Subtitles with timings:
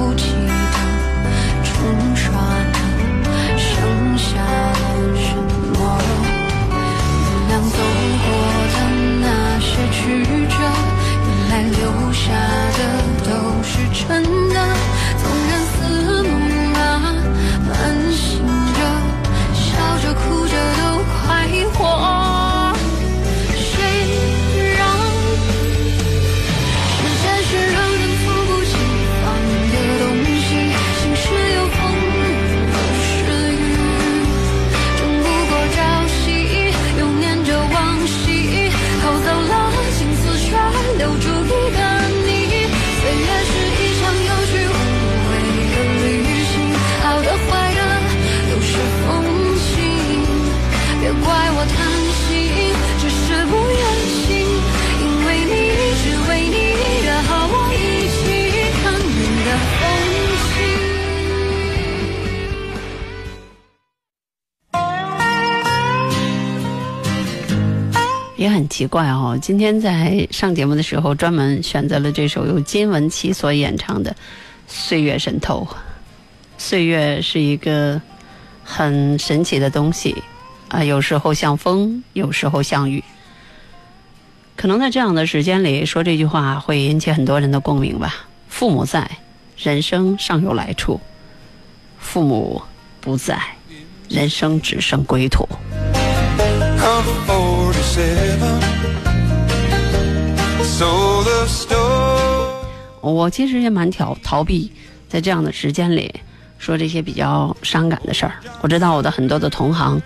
[0.00, 0.59] 哭泣
[68.50, 74.10] 很奇怪哦，今天在上节目的时候，专门选择了这首由金玟岐所演唱的
[74.66, 75.66] 《岁月神偷》。
[76.58, 78.00] 岁月是一个
[78.62, 80.22] 很神奇的东西
[80.68, 83.02] 啊，有时候像风，有时候像雨。
[84.56, 88.26] 可能在这样的时间里说这句话，会引起很多人的共鸣吧。
[88.48, 89.10] 父母在，
[89.56, 91.00] 人生尚有来处；
[91.98, 92.60] 父母
[93.00, 93.40] 不在，
[94.10, 95.48] 人生只剩归途。
[96.82, 98.40] I'm 47.
[100.64, 102.56] So the story.
[103.02, 104.72] 我其实也蛮逃逃避
[105.06, 106.14] 在这样的时间里
[106.58, 108.32] 说这些比较伤感的事儿。
[108.62, 110.00] 我知道我的很多的同行，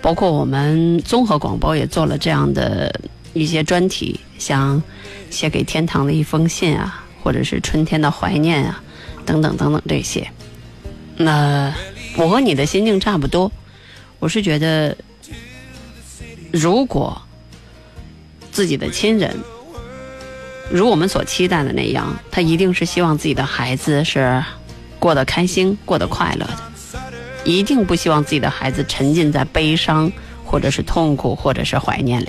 [0.00, 3.00] 包括我们综合广播也做了这样的
[3.34, 4.82] 一些专题，像
[5.28, 8.82] 写给天堂的一封信啊，或者是春天的怀念啊，
[9.26, 10.26] 等等等等这些。
[11.18, 11.70] 那
[12.16, 13.52] 我和你的心境差不多，
[14.18, 14.96] 我是觉得，
[16.54, 17.20] 如果
[18.52, 19.36] 自己的亲人
[20.70, 24.40] 如我们所期待的那样，他一定是希望自己的孩子是
[25.00, 26.58] 过得开心、过得快乐的，
[27.44, 30.10] 一定不希望自己的孩子沉浸在悲伤，
[30.44, 32.28] 或者是痛苦，或者是怀念里。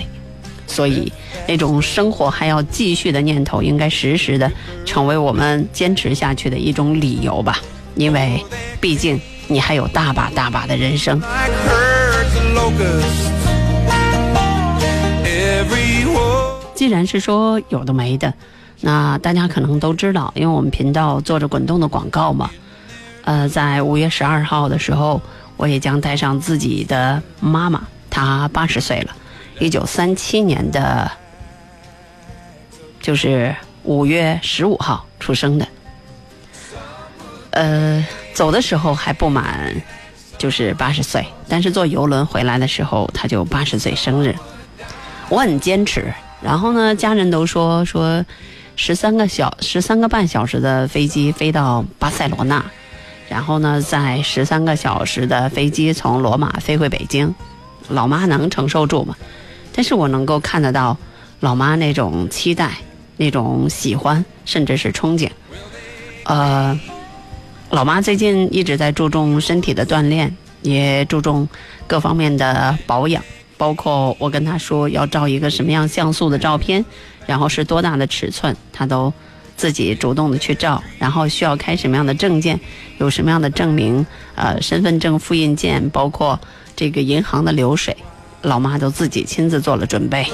[0.66, 1.12] 所以，
[1.46, 4.50] 那种生活还要继续的念头，应该时时的
[4.84, 7.60] 成为我们坚持下去的一种理由吧。
[7.94, 8.44] 因为，
[8.80, 11.22] 毕竟你还有大把大把的人生。
[16.76, 18.32] 既然是说有的没的，
[18.82, 22.50] 那大家可能都知道，因为我们频道做着滚动的广告嘛。
[23.24, 25.20] 呃，在五月十二号的时候，
[25.56, 29.16] 我也将带上自己的妈妈，她八十岁了，
[29.58, 31.10] 一九三七年的，
[33.00, 35.66] 就是五月十五号出生的。
[37.52, 39.74] 呃，走的时候还不满，
[40.36, 44.36] 就是八十岁，但是坐游轮回来的时候，她就八十岁生日。
[45.30, 46.12] 我很坚持。
[46.46, 48.24] 然后呢，家人都说说，
[48.76, 52.64] 十三个小十三个半小时的飞机飞到巴塞罗那，
[53.28, 57.34] 然后呢，在十三个小时的飞机从罗马飞回北京，
[57.88, 59.16] 老妈能承受住吗？
[59.72, 60.96] 但是我能够看得到
[61.40, 62.76] 老妈那种期待、
[63.16, 65.28] 那种喜欢，甚至是憧憬。
[66.26, 66.78] 呃，
[67.70, 71.48] 老妈最近一直在注重身体的锻炼，也注重
[71.88, 73.20] 各方面的保养。
[73.56, 76.84] 包括我跟他说要照一个什么样像素的照片，
[77.26, 79.12] 然后是多大的尺寸，他都
[79.56, 82.60] 自己主动的去照，然后需要开什么样的证件，
[82.98, 86.38] 有什么样的证明，呃，身份证复印件，包括
[86.74, 87.96] 这个银行的流水，
[88.42, 90.26] 老妈都自己亲自做了准备。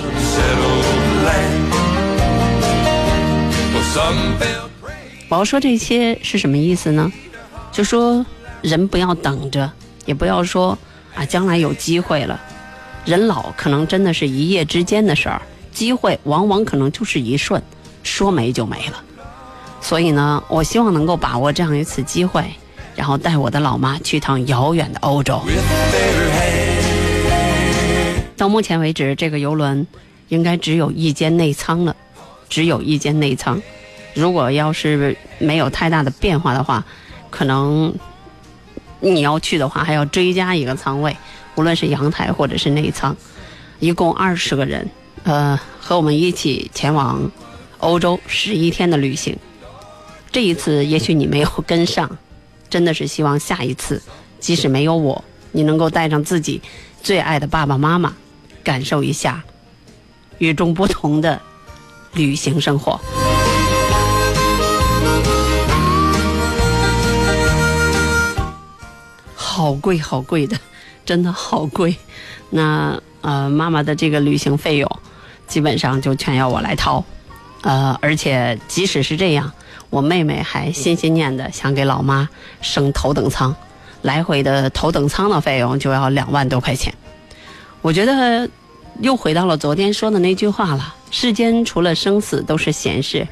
[5.28, 7.10] 我要说这些是什么意思呢？
[7.70, 8.26] 就说
[8.60, 9.70] 人不要等着，
[10.04, 10.76] 也不要说
[11.14, 12.38] 啊将来有机会了。
[13.04, 15.42] 人老可能真的是一夜之间的事儿，
[15.72, 17.60] 机会往往可能就是一瞬，
[18.02, 19.02] 说没就没了。
[19.80, 22.44] 所以呢，我希望能够把握这样一次机会，
[22.94, 25.42] 然后带我的老妈去趟遥远的欧洲。
[28.36, 29.86] 到目前为止，这个游轮
[30.28, 31.96] 应该只有一间内舱了，
[32.48, 33.60] 只有一间内舱。
[34.14, 36.84] 如果要是没有太大的变化的话，
[37.30, 37.92] 可能
[39.00, 41.16] 你要去的话还要追加一个舱位，
[41.54, 43.16] 无论是阳台或者是内舱，
[43.78, 44.88] 一共二十个人，
[45.24, 47.30] 呃，和我们一起前往
[47.78, 49.36] 欧洲十一天的旅行。
[50.30, 52.18] 这一次也许你没有跟上，
[52.70, 54.00] 真的是希望下一次，
[54.40, 56.62] 即使没有我，你能够带上自己
[57.02, 58.14] 最爱的爸爸妈妈，
[58.64, 59.44] 感受一下
[60.38, 61.38] 与众不同的
[62.14, 62.98] 旅行生活。
[69.34, 70.56] 好贵好贵的，
[71.04, 71.96] 真的好贵。
[72.50, 74.98] 那呃，妈妈的这个旅行费用，
[75.46, 77.04] 基本上就全要我来掏。
[77.62, 79.52] 呃，而且即使是这样，
[79.88, 82.28] 我妹妹还心心念的想给老妈
[82.60, 83.54] 升头等舱，
[84.02, 86.92] 来回的头等舱的费用就要两万多块钱。
[87.80, 88.48] 我觉得
[89.00, 93.26] 又回到了昨天说的那句话了：世间除了生死都是闲事，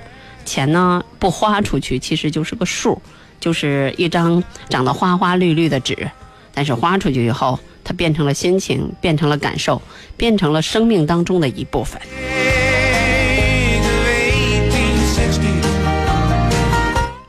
[0.44, 3.02] 钱呢不花出去其实就是个数，
[3.40, 6.08] 就是一张长得花花绿绿的纸，
[6.52, 9.80] 但是花出去以后，它变成了心情，变成了感受，
[10.16, 12.00] 变成了生命当中的一部分。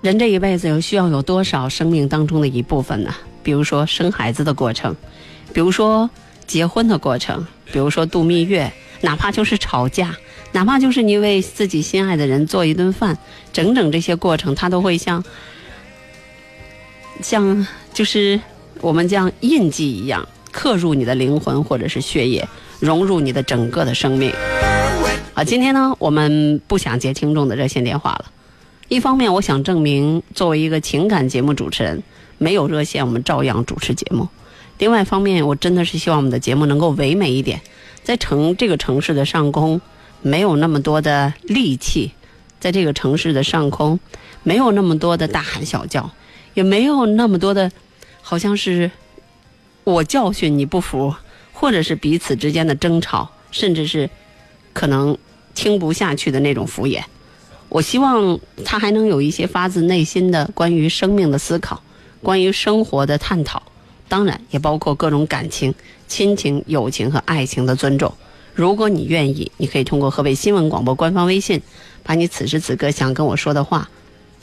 [0.01, 3.13] 人这一辈子有需要有多少生命当中的一部分呢？
[3.43, 4.95] 比如说生孩子的过程，
[5.53, 6.09] 比如说
[6.47, 8.71] 结婚的过程，比如说度蜜月，
[9.01, 10.15] 哪怕就是吵架，
[10.53, 13.15] 哪怕就是你为自己心爱的人做一顿饭，
[13.53, 15.23] 整整这些过程，它都会像
[17.21, 18.39] 像就是
[18.81, 22.47] 我们将印记一样刻入你的灵魂或者是血液，
[22.79, 24.33] 融入你的整个的生命。
[25.33, 28.25] 好，今天呢，我们不想接听众的热线电话了。
[28.87, 32.01] 一方面，我想证明作为一个情感节目主持人，
[32.39, 34.25] 没有热线我们照样主持节目；
[34.79, 37.61] 另外一方面，我真的是希望我们的节目能够唯美一点，
[38.03, 39.79] 在城这个城市的上空
[40.23, 42.11] 没有那么多的戾气，
[42.59, 43.99] 在这个城市的上空
[44.41, 46.09] 没有那么多的大喊小叫，
[46.55, 47.71] 也没有那么多的，
[48.21, 48.89] 好像是
[49.83, 51.13] 我教训你不服，
[51.53, 54.09] 或者是彼此之间的争吵，甚至是
[54.73, 55.17] 可能
[55.53, 57.03] 听不下去的那种敷衍。
[57.69, 61.81] 我希望他还能有一些发自内心的关于生命的思考，
[62.21, 63.63] 关于生活的探讨，
[64.09, 65.73] 当然也包括各种感情、
[66.07, 68.13] 亲情、友情和爱情的尊重。
[68.53, 71.61] 如果你愿意，你可以通过河北新闻广播官方微信，
[72.03, 73.89] 把你此时此刻想跟我说的话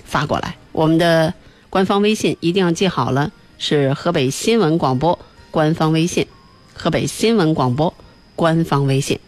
[0.04, 0.56] 发过来。
[0.72, 1.34] 我们的
[1.68, 5.18] 官方微信一定要记好了，是河北新闻广播
[5.50, 6.26] 官方微信，
[6.74, 7.92] 河北新闻广播
[8.36, 9.18] 官方微信。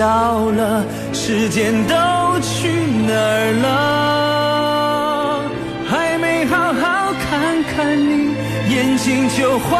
[0.00, 0.06] 笑
[0.52, 0.82] 了，
[1.12, 1.94] 时间都
[2.40, 2.70] 去
[3.06, 5.42] 哪儿了？
[5.86, 8.32] 还没好好看看你，
[8.70, 9.76] 眼睛就花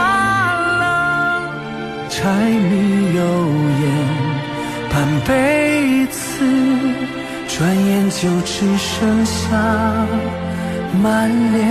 [0.82, 1.48] 了。
[2.10, 3.20] 柴米油
[3.80, 3.82] 盐
[4.92, 6.20] 半辈子，
[7.48, 7.56] 转
[7.86, 9.40] 眼就只剩下
[11.02, 11.64] 满脸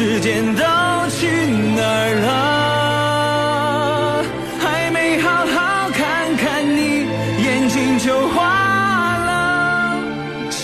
[0.00, 0.62] 时间都
[1.10, 1.26] 去
[1.76, 2.32] 哪儿了？
[4.58, 6.00] 还没好好看
[6.36, 7.04] 看你，
[7.44, 8.38] 眼睛就花
[9.28, 10.00] 了。
[10.48, 10.58] 柴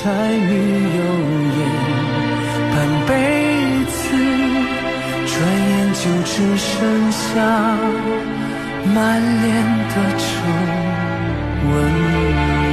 [0.49, 0.51] 米
[0.97, 0.99] 油
[1.53, 1.61] 盐
[2.73, 2.75] 半
[3.07, 3.13] 辈
[3.93, 3.95] 子，
[5.29, 5.37] 转
[5.69, 6.73] 眼就只剩
[7.13, 7.21] 下
[8.95, 8.97] 满
[9.43, 9.45] 脸
[9.93, 10.25] 的皱
[11.69, 12.66] 纹。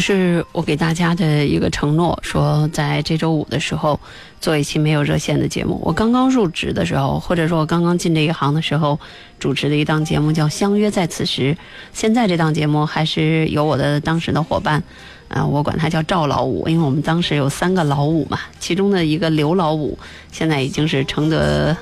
[0.00, 4.00] 是我给大家的一个承诺，说在这周五的时候
[4.40, 5.80] 做一期没有热线的节目。
[5.84, 8.98] 我刚刚入职的时候，或者说我刚刚进这一行的时候，
[9.38, 11.54] 主持的一档节目叫《相约在此时》。
[11.92, 14.82] 现在这档节目还是有我的当时的伙伴，
[15.28, 19.98] 啊、我管他叫赵老五，因为我们当时有三个老五嘛，其中的一个刘老五
[20.32, 21.76] 现在已经是承德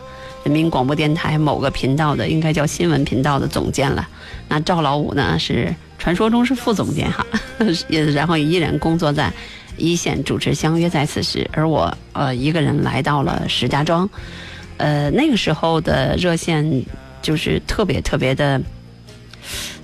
[0.45, 4.09] 人民广播电台某个频道的，应该叫新闻频道的总监了。
[4.49, 7.27] 那赵老五呢是传说中是副总监哈，
[7.89, 9.33] 也然后依然工作在
[9.77, 14.09] 一线主持《相约在此时》，而我呃一个人来到了石家庄，
[14.77, 16.85] 呃那个时候的热线
[17.21, 18.61] 就是特别特别的，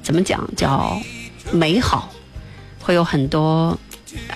[0.02, 0.97] 怎么讲叫
[1.52, 2.11] 美好，
[2.80, 3.78] 会有很多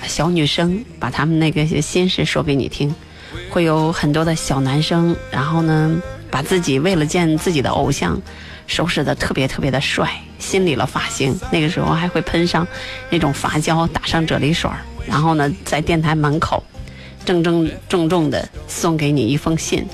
[0.07, 2.95] 小女生把她们那个心事说给你听，
[3.51, 8.21] 会有很多的小男生，然后呢把自己为了见自己的偶像。
[8.67, 10.07] 收拾的特别特别的帅，
[10.39, 12.67] 新理了发型，那个时候还会喷上
[13.11, 16.63] 那种发胶，打上啫喱水儿，然后呢，在电台门口
[17.25, 19.87] 郑郑重重的送给你一封信，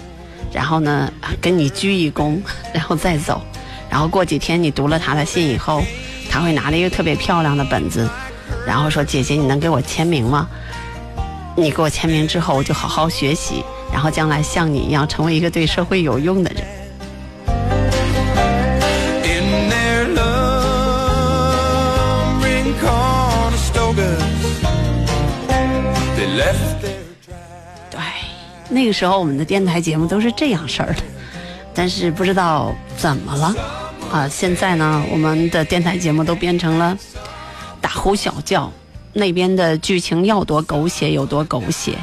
[0.52, 2.38] 然后呢，跟你鞠一躬，
[2.72, 3.42] 然后再走，
[3.90, 5.82] 然后过几天你读了他的信以后，
[6.30, 8.08] 他会拿了一个特别漂亮的本子，
[8.66, 10.48] 然后说：“姐姐，你能给我签名吗？
[11.56, 16.64] 你给我签名之后，我就好好学习，然后将来像你一样成为一个对社会有用的人。”
[28.74, 31.02] 那个时候我们的电台节目都是这样式儿的，
[31.72, 33.54] 但是不知道怎么了
[34.10, 34.28] 啊！
[34.28, 36.98] 现在呢，我们的电台节目都变成了
[37.80, 38.70] 大呼小叫，
[39.12, 41.96] 那边的剧情要多狗血有多狗血，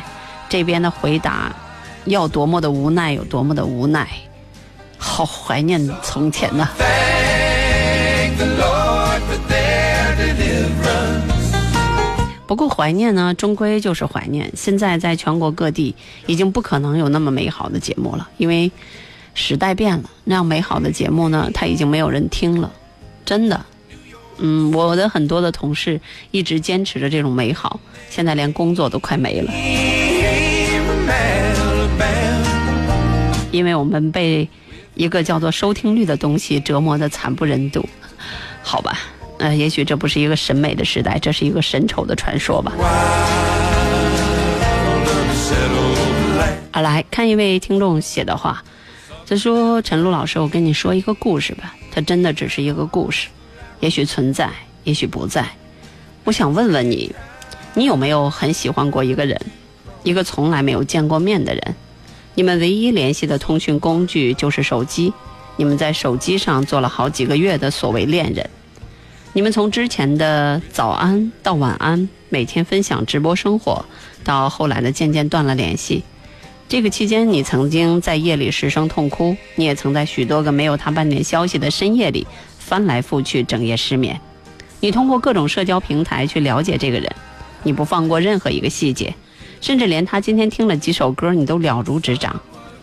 [0.48, 1.54] 这边的回答
[2.06, 4.08] 要多么的无奈有多么的无奈，
[4.98, 6.70] 好怀念从前呐、
[12.52, 14.52] 不过怀念呢，终归就是怀念。
[14.58, 18.70] 现在在全国各地已经不可能有那么美好的节目了，因为
[19.34, 22.70] 时代变了，那样美好的节目呢，它已经没有人听了，
[23.24, 23.66] 真的。
[24.40, 27.80] 嗯，我的很多的同事一直坚持着这种美好，
[28.10, 29.54] 现在连工作都快没了，
[33.54, 34.50] 因为我们被
[34.96, 37.88] 一个叫做收听率的东西折磨的惨不忍睹。
[38.62, 39.00] 好吧，
[39.42, 42.74] 呃，也许这不是一个审美的时代，这是一个神丑的传说吧。
[46.72, 48.64] 啊，来看一位听众写的话，
[49.28, 53.30] 他说：“陈露老师，我跟你说一个故事吧，它真的只是一个故事，
[53.80, 54.48] 也许存在，
[54.84, 55.44] 也许不在。
[56.24, 57.12] 我想问问你，
[57.74, 59.42] 你有没有很喜欢过一个人，
[60.04, 61.76] 一个从来没有见过面的人？
[62.36, 65.12] 你们唯一联系的通讯工具就是手机，
[65.56, 68.48] 你们在手机上做了好几个月的所谓恋人。
[69.34, 73.86] 你们从之前的早安到晚安，每天分享直播生活，
[74.26, 76.04] 到后来的渐渐断了联系。
[76.68, 82.28] 这个期间，你曾经在夜里失声痛哭，你也曾在许多个没有他半点消息的深夜里
[82.60, 84.20] 翻来覆去，整夜失眠。
[84.82, 87.10] 你通过各种社交平台去了解这个人，
[87.64, 89.16] 你不放过任何一个细节，
[89.62, 92.42] 甚至连他今天听了几首歌，你都了如指掌。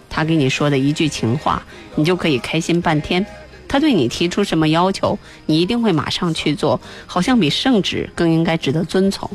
[0.08, 1.62] 他给你说的一句情话，
[1.94, 3.26] 你就可以开心半天。
[3.68, 9.30] 他对你提出什么要求，你一定会马上去做，好像比圣旨更应该值得遵从。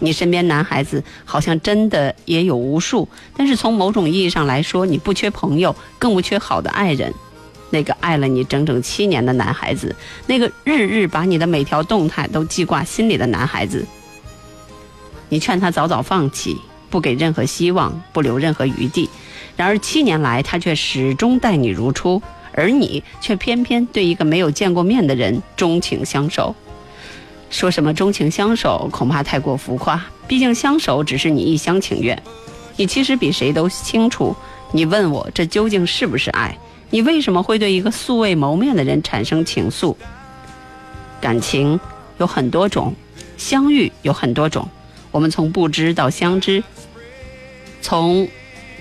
[0.00, 7.12] 你身边男孩子好像真的也有无数，但是从某种意义上来说，你不缺朋友，更不缺好的爱人。
[7.70, 9.94] 那个爱了你整整七年的男孩子，
[10.26, 13.84] 那个日日把你的每条动态都记挂心里的男孩子。
[15.28, 16.56] 你劝他早早放弃，
[16.88, 19.10] 不给任何希望，不留任何余地。
[19.54, 22.22] 然而七年来，他却始终待你如初，
[22.52, 26.54] 而你却偏偏对一个没有见过面的人钟情相守。
[27.50, 30.04] 说什么钟情相守，恐怕太过浮夸。
[30.26, 32.22] 毕竟相守只是你一厢情愿，
[32.76, 34.36] 你其实比谁都清楚。
[34.72, 36.58] 你问我这究竟是不是爱？
[36.90, 39.96] 你为什么会对一个素未谋面的人产生情愫？
[41.20, 41.80] 感情
[42.18, 42.94] 有很多种，
[43.38, 44.68] 相遇有很多种。
[45.10, 46.62] 我们从不知到相知，
[47.80, 48.28] 从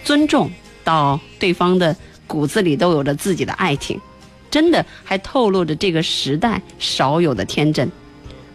[0.03, 0.51] 尊重
[0.83, 1.95] 到对方的
[2.27, 3.99] 骨子里都有着自己的爱情，
[4.51, 7.89] 真的还透露着这个时代少有的天真。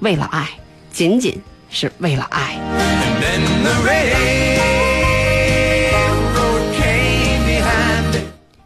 [0.00, 0.49] 为了爱，
[0.93, 2.59] 仅仅是为了爱。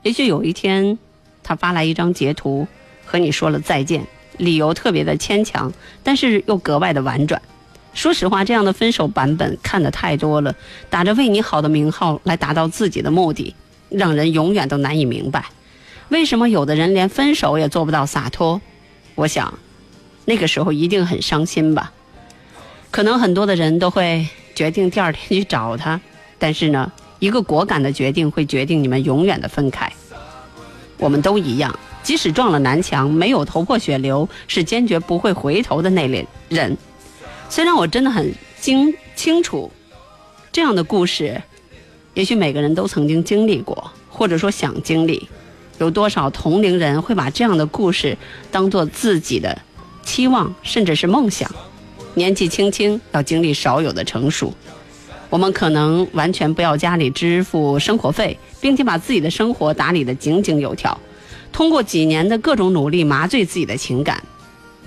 [0.03, 0.99] 也许有一天，
[1.43, 2.67] 他发来一张截图，
[3.05, 5.73] 和你说了再见，理由特别的牵强，
[6.03, 7.41] 但是又格外的婉转。
[7.93, 10.55] 说实话，这样的分手版本看得太多了，
[10.89, 13.55] 打着为你好的名号来达到自己的目的，
[13.89, 15.47] 让人永远都难以明白，
[16.09, 18.61] 为什么有的人连分手也做不到洒脱。
[19.15, 19.59] 我想，
[20.25, 21.93] 那个时候一定很伤心吧。
[22.91, 26.01] 可能很多的人都会决定第二天去找他，
[26.39, 29.91] 但是呢，一个果敢的决定会决定你们永远的分开。
[30.99, 36.77] 我们都一样，即使撞了南墙，没有头破血流，是坚决不会回头的那类人。
[37.49, 39.71] 虽然我真的很清清楚，
[40.51, 41.43] 这样的故事，
[42.17, 45.29] 也许每个人都曾经经历过，或者说想经历。
[45.79, 48.17] 有多少同龄人会把这样的故事
[48.51, 49.61] 当做自己的
[50.03, 51.51] 期望，甚至是梦想？
[52.15, 54.51] 年纪轻轻要经历少有的成熟，
[55.29, 60.99] 我们可能完全不要家里支付生活费，并且把自己的生活打理得井井有条，
[61.53, 64.25] 通过几年的各种努力麻醉自己的情感，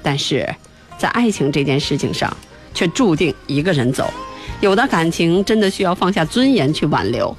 [0.01, 0.55] 但是
[0.97, 2.35] 在爱情这件事情上，
[2.73, 4.11] 却注定一个人走。
[4.61, 7.35] 有的感情真的需要放下尊严去挽留。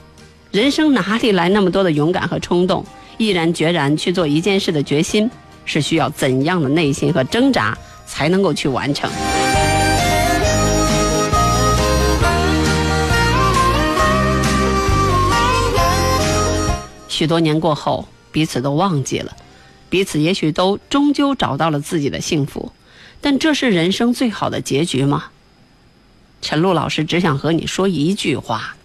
[0.50, 2.82] 人生哪里来那么多的勇敢和冲动？
[3.18, 5.30] 毅然决然去做一件事的决心，
[5.66, 9.10] 是需要怎样的内心和挣扎才能够去完成？
[17.06, 19.36] 许多年过后，彼此都忘记了，
[19.90, 22.72] 彼此也许都终究找到了自己的幸福，
[23.20, 25.24] 但这是人生最好的结局吗？
[26.42, 28.76] 陈露老师只想和你说一句话：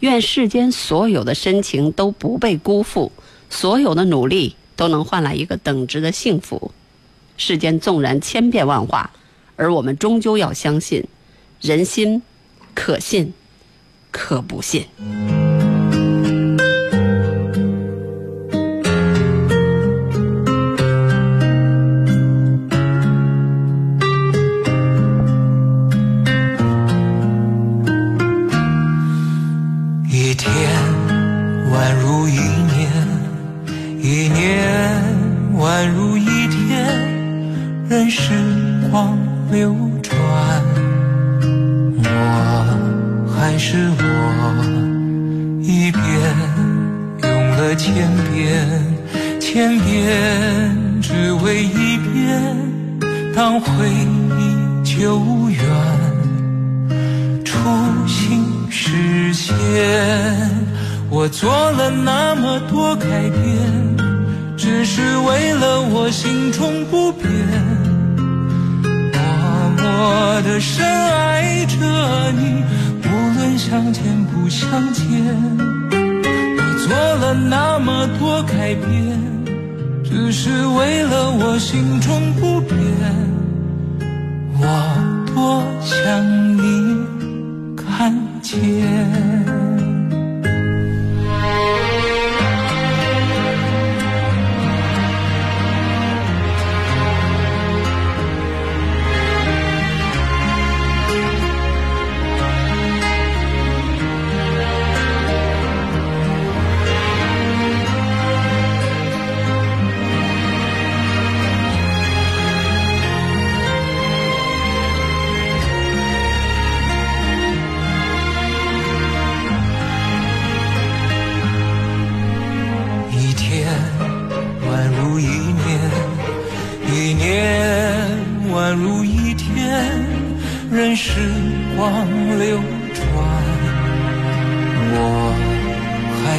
[0.00, 3.12] 愿世间所有的深情都不被辜负，
[3.50, 6.72] 所有的努力都能换来一个等值的幸福。
[7.36, 9.10] 世间纵然千变万化，
[9.56, 11.04] 而我们终究要相信，
[11.60, 12.22] 人心
[12.74, 13.32] 可信，
[14.10, 14.86] 可不信。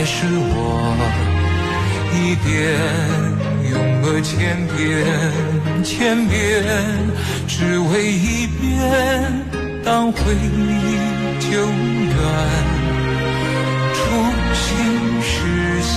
[0.06, 0.54] 是我，
[2.14, 2.54] 一遍
[3.72, 4.32] 用了千
[4.78, 4.78] 遍
[5.84, 6.64] 千遍，
[7.48, 8.64] 只为一遍
[9.84, 11.00] 当回忆
[11.40, 12.16] 久远，
[13.96, 13.98] 初
[14.54, 14.64] 心
[15.24, 15.34] 实
[15.82, 15.92] 现。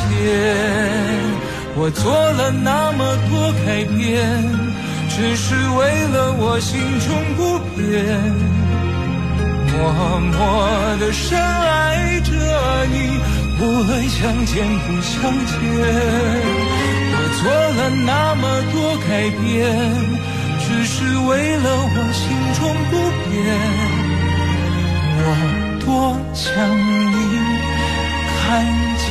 [1.77, 4.25] 我做了那么多改变，
[5.11, 7.79] 只是为了我心中不变。
[9.71, 12.33] 默默的深爱着
[12.90, 13.21] 你，
[13.61, 15.57] 无论相见不相见。
[17.11, 18.42] 我做了那么
[18.73, 18.77] 多
[19.09, 19.42] 改变，
[20.61, 20.94] 只是
[21.29, 22.92] 为了我心中不
[23.29, 23.31] 变。
[25.21, 25.27] 我
[25.85, 25.87] 多
[26.33, 26.47] 想
[27.12, 27.14] 你
[28.38, 28.42] 看
[28.97, 29.05] 见。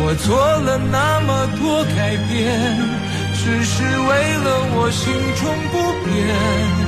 [0.00, 0.26] 我做
[0.62, 2.36] 了那么多改变，
[3.34, 4.10] 只是为
[4.42, 5.04] 了我心
[5.36, 5.74] 中不
[6.04, 6.87] 变。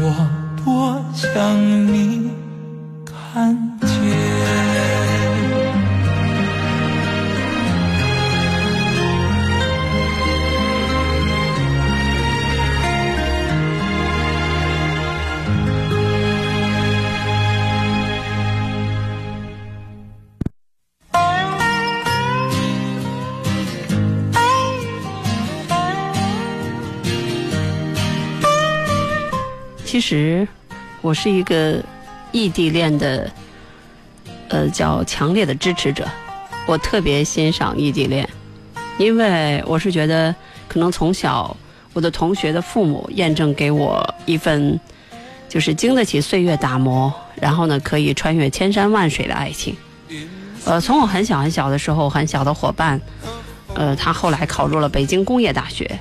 [0.00, 0.30] 我
[0.64, 1.56] 多想
[1.92, 2.17] 你。
[29.90, 30.46] 其实
[31.00, 31.82] 我是一个
[32.30, 33.32] 异地恋的，
[34.50, 36.06] 呃，叫强烈的支持者。
[36.66, 38.28] 我特别欣赏异地恋，
[38.98, 40.34] 因为我是觉得，
[40.68, 41.56] 可能从小
[41.94, 44.78] 我的同学的父母验证给我一份，
[45.48, 49.74] 就是经得起岁月打磨，然后呢，可以穿越千山万水的爱情。
[50.66, 53.00] 呃，从我很小很小的时候，很小的伙伴，
[53.72, 55.98] 呃，他后来考入了北京工业大学，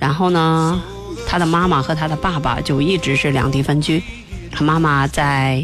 [0.00, 0.82] 然后呢。
[1.30, 4.02] 他的妈妈和他的爸爸就一直是两地分居，
[4.50, 5.62] 他妈妈在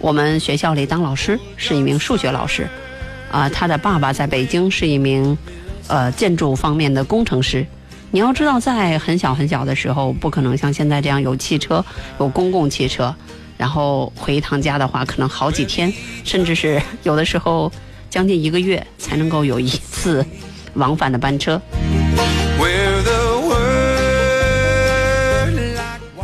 [0.00, 2.68] 我们学校里当老师，是一名数学老师，
[3.30, 5.38] 啊、他的爸爸在北京是一名
[5.86, 7.64] 呃建筑方面的工程师。
[8.10, 11.84] 你要知道，在很小很小的时候，不可能像现在这样有汽车、
[12.18, 13.14] 有公共汽车，
[13.56, 15.92] 然后回一趟家的话，可能好几天，
[16.24, 17.70] 甚至是有的时候
[18.10, 20.26] 将近一个月才能够有一次
[20.74, 21.62] 往返的班车。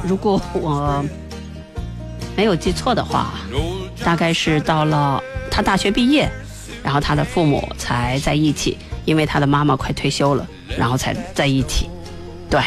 [0.07, 1.05] 如果我
[2.37, 3.33] 没有记错的话，
[4.05, 6.31] 大概是到了他大学毕业，
[6.83, 11.89] 然后他的父母才在一起，因为他的妈妈快退休了，然后才在一起。
[12.51, 12.61] 对，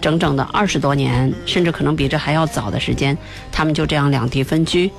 [0.00, 3.16] 整整的二十多年，甚至可能比这还要早的时间，
[3.52, 4.90] 他们就这样两地分居。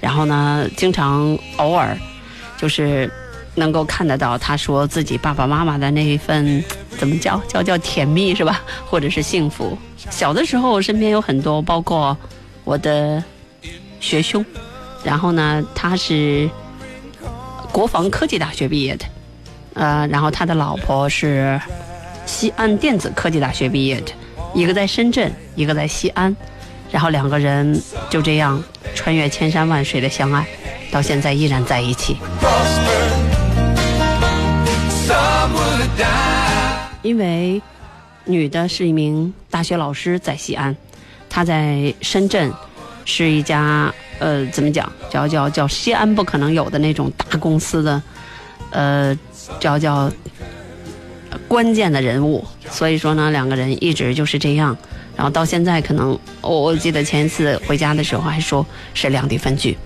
[0.00, 1.96] 然后呢，经常偶尔
[2.56, 3.10] 就是
[3.54, 6.64] 能够看得到他说自己爸爸妈妈的那一份
[6.96, 9.76] 怎么叫叫叫甜蜜是吧，或者是幸福。
[10.10, 12.16] 小的时候，身边有很多，包括
[12.64, 13.22] 我的
[14.00, 14.44] 学兄，
[15.02, 16.48] 然后呢，他是
[17.72, 19.04] 国防科技大学毕业的，
[19.74, 21.60] 呃，然后他的老婆是
[22.26, 24.12] 西安电子科技大学毕业的，
[24.54, 26.34] 一个在深圳，一个在西安，
[26.90, 28.62] 然后两个人就这样
[28.94, 30.46] 穿越千山万水的相爱，
[30.90, 32.16] 到现在依然在一起。
[37.02, 37.60] 因为
[38.26, 40.74] 女的是一名大学老师，在西安，
[41.28, 42.52] 她在深圳
[43.04, 48.02] 是一家呃怎么讲叫叫叫西安不可能有的那种大公司的
[48.70, 49.18] 呃
[49.60, 50.10] 叫叫
[51.46, 54.76] 关键的人物，所以说呢两个人一直就是这样，
[55.16, 59.76] 然后到现在可能我我记得前一次回家的时候还说是两地分居，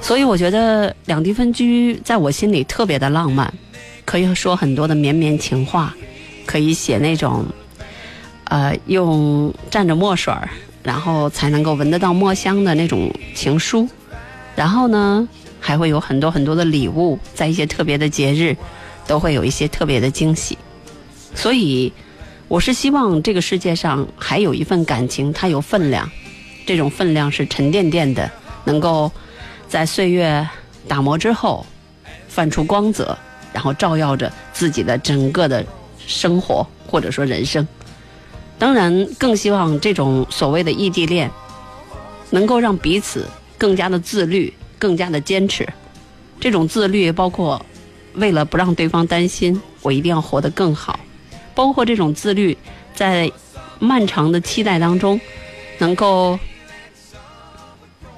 [0.00, 3.52] 所以我觉得两地分居在我心里特别的浪漫，
[4.04, 5.94] 可以说很多的绵绵情话。
[6.46, 7.44] 可以写那种，
[8.44, 10.48] 呃，用蘸着墨水儿，
[10.82, 13.88] 然后才能够闻得到墨香的那种情书，
[14.54, 15.28] 然后呢，
[15.60, 18.56] 还会有很多很多的礼物，在一些特别的节日，
[19.06, 20.58] 都会有一些特别的惊喜。
[21.34, 21.92] 所以，
[22.48, 26.10] 我是希望这个世界上还有一份感情，它有分量，
[26.66, 28.30] 这种分量是沉甸甸的，
[28.64, 29.10] 能够
[29.68, 30.46] 在岁月
[30.86, 31.64] 打磨之后
[32.28, 33.16] 泛出光泽，
[33.52, 35.64] 然后照耀着自己的整个的
[36.06, 37.66] 生活或者说人生。
[38.58, 41.30] 当然，更希望这种所谓的异地恋，
[42.30, 43.26] 能够让彼此
[43.58, 45.68] 更加的自律，更加的坚持，
[46.38, 47.64] 这种自律，包括
[48.14, 51.00] 为了不让对方担心，我一定要活得更好，
[51.54, 52.56] 包括这种自律，
[52.94, 53.30] 在
[53.80, 55.20] 漫长的期待当中，
[55.78, 56.38] 能够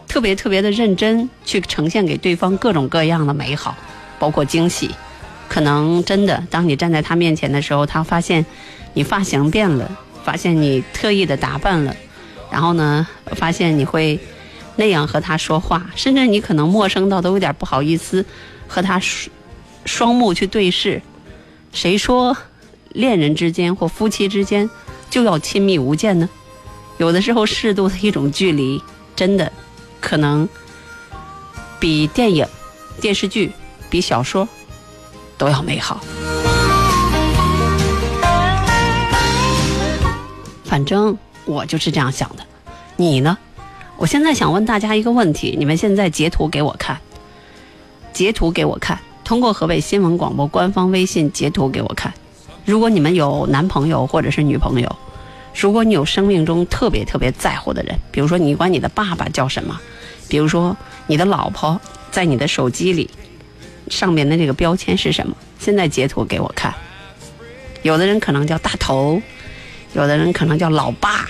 [0.06, 3.74] 特别特别的认真去呈现给对方各种各样的美好，
[4.18, 4.90] 包括惊喜。
[5.48, 8.44] 可能真的，当你站在他面前的时候，他发现
[8.94, 11.94] 你发型变了，发现你特意的打扮了，
[12.50, 14.18] 然后呢，发现你会
[14.76, 18.24] 那样和他说话，甚至你可能陌生到都有点不好意思
[18.66, 19.30] 和他双
[19.84, 21.00] 双目去对视。
[21.72, 22.36] 谁说
[22.90, 24.68] 恋人之间或夫妻之间
[25.10, 26.28] 就要亲密无间呢？
[26.98, 28.80] 有的时候适度的一种距离，
[29.14, 29.52] 真的
[30.00, 30.48] 可能
[31.78, 32.46] 比电影、
[33.00, 33.52] 电视剧、
[33.90, 34.48] 比小说
[35.36, 36.00] 都要美好。
[40.64, 42.44] 反正我就是这样想的，
[42.96, 43.38] 你呢？
[43.96, 46.98] 我现在想问大家一个问题：你们现在截图给我看，
[48.12, 52.12] 截图给我看，通过河北新闻广播官方微信截图给我看。
[52.64, 54.96] 如果你们有男朋友或者是女朋友，
[55.54, 59.80] 如果你有生命中特别特别在乎的人，比如说你管你的爸爸叫什么，
[60.28, 63.08] 比如说你的老婆在你的手机里
[63.94, 65.34] 上面的那个标签是什么？
[65.58, 66.74] 现在截图给我看。
[67.82, 69.20] 有的人可能叫大头，
[69.92, 71.26] 有的人可能叫老爸，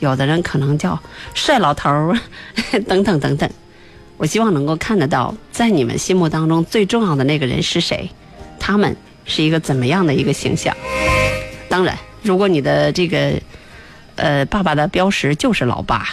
[0.00, 0.98] 有的人可能叫
[1.34, 2.18] 帅老头儿，
[2.88, 3.48] 等等等等。
[4.16, 8.10] 我希望能够看得到，在你们心目当中最重要的那个人是谁，
[8.58, 10.74] 他们是一个怎么样的一个形象。
[11.68, 13.34] 当然，如果你的这个
[14.16, 16.08] 呃爸爸的标识就是老爸，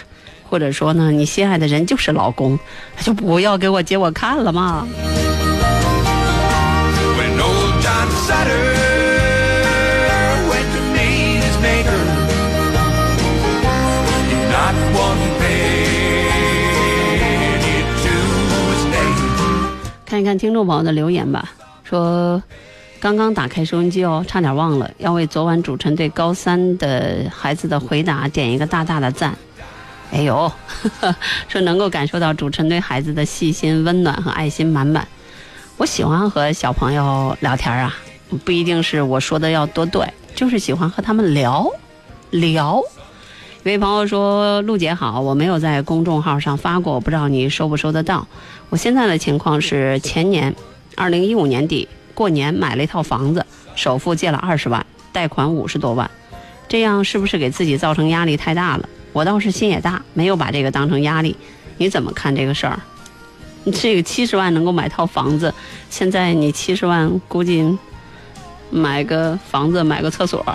[0.48, 2.60] 或者说呢你心爱的人就是老公，
[3.02, 4.88] 就不要给我截我看了嘛。
[8.36, 8.76] Water
[20.06, 21.50] 看一看听众朋友的留言吧，
[21.84, 22.42] 说
[23.00, 29.36] 刚刚打开收音机哦，差点忘了要为昨晚主持人对高三的孩子的回答点一个大大的赞。
[30.12, 30.50] 哎呦，
[31.50, 35.06] 说能够感受到主持人对孩子的细心、温暖和爱心满满。
[35.78, 37.94] 我喜欢和小朋友聊天啊，
[38.38, 41.68] 不一定是我说的要多对，就是喜欢和他们聊
[42.32, 42.82] 聊。
[43.64, 48.28] 一位朋友说：“陆姐好，我没有在公众号上发过，我不知道你收不收得到。
[48.70, 50.56] 我现在的情况是前年，
[50.96, 53.44] 二零一五年底过年买了一套房子，
[53.76, 56.10] 首付借了二十万，贷款五十多万，
[56.68, 58.88] 这样是不是给自己造成压力太大了？
[59.14, 61.36] 我倒是心也大，没有把这个当成压力。
[61.78, 62.80] 你怎么看这个事儿？
[63.74, 65.52] 这个七十万能够买套房子，
[65.90, 67.66] 现在你七十万估计
[68.76, 70.46] 买个房子买个厕所。”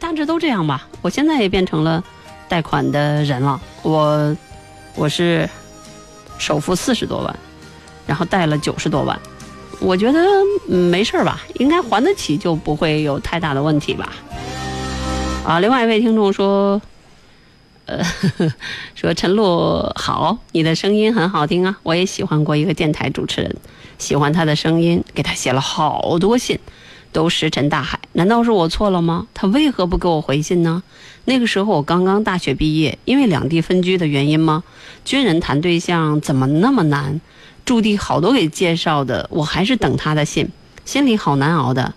[0.00, 0.88] 大致都这样吧。
[1.02, 2.02] 我现在也变成了
[2.48, 3.60] 贷款的人了。
[3.82, 4.36] 我
[4.94, 5.48] 我是
[6.38, 7.36] 首付四十多万，
[8.06, 9.18] 然后贷了九十多万。
[9.80, 10.20] 我觉得
[10.66, 14.08] 没事儿吧，应该还得起，就不会有太大的问题吧。
[15.46, 16.82] 啊，另外一位听众说，
[17.88, 18.04] 呃，
[18.94, 23.56] 说陈露好，你的声音很好听啊，我也喜欢过一个电台主持人，
[23.96, 26.58] 喜欢他的声音，给他写了好多信。
[27.10, 29.26] 都石沉大海，难道是我错了吗？
[29.32, 30.82] 他为何不给我回信呢？
[31.24, 34.62] 那个时候我刚刚大学毕业，因为两地分居的原因吗？
[35.06, 37.18] 军人谈对象怎么那么难？
[37.64, 40.50] 驻地好多给介绍的，我还是等他的信，
[40.84, 41.94] 心里好难熬的。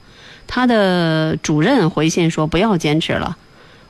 [0.47, 3.37] 他的主任回信说不要坚持了。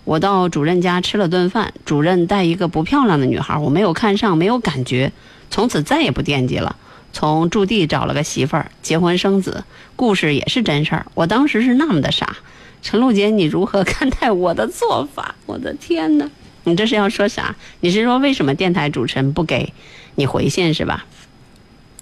[0.03, 5.11] 我到主任家吃了顿饭，主任带一个不漂亮的女孩，我没有看上，没有感觉，
[5.49, 6.75] 从此再也不惦记了。
[7.13, 9.63] 从驻地找了个媳妇儿，结婚生子，
[9.95, 11.05] 故事也是真事儿。
[11.13, 12.37] 我当时是那么的傻。
[12.81, 15.35] 陈露姐，你如何看待我的做法？
[15.45, 16.29] 我的天哪，
[16.63, 17.55] 你这是要说啥？
[17.81, 19.73] 你是说为什么电台主持人不给
[20.15, 21.05] 你回信是吧？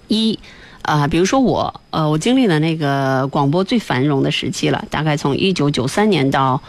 [0.08, 0.40] 一，
[0.84, 6.62] 啊、比如说我，呃，我经历了那个广播最繁荣的时期了，大概从一九九三年到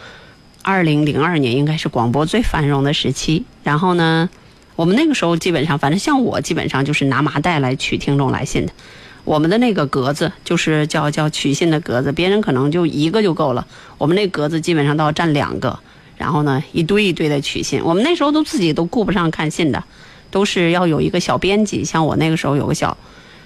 [0.63, 3.45] 二零零二年，应该是广播最繁荣的时期。
[3.63, 4.29] 然后呢？
[4.77, 8.73] 我们那个时候基本上，反正像我基本上就是拿麻袋来取听众来信的。
[9.25, 13.67] 我们的那个格子就是叫叫取信的格子，别人可能就一个就够了，
[13.99, 15.77] 我们那格子基本上都要占两个。
[16.17, 19.83] 然后呢，一堆一堆的取信，我们那时候都自己都顾不上看信的，
[20.31, 21.83] 都是要有一个小编辑。
[21.83, 22.97] 像我那个时候有个小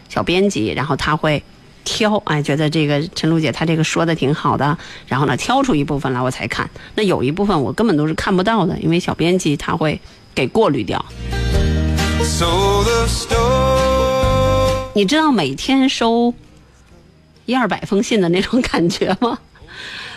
[0.07, 1.43] 小编辑，然后他会
[1.85, 6.69] 挑，哎，觉得这个陈露姐她这个说的挺好的，然后呢挑出一部分来我才看。
[6.95, 10.01] 那有一部分我根本都是看不到的，因为小编辑他会
[10.33, 11.05] 给过滤掉。
[12.23, 12.83] So
[14.93, 16.33] 你知道每天收
[17.45, 19.37] 一二百封信的那种感觉吗？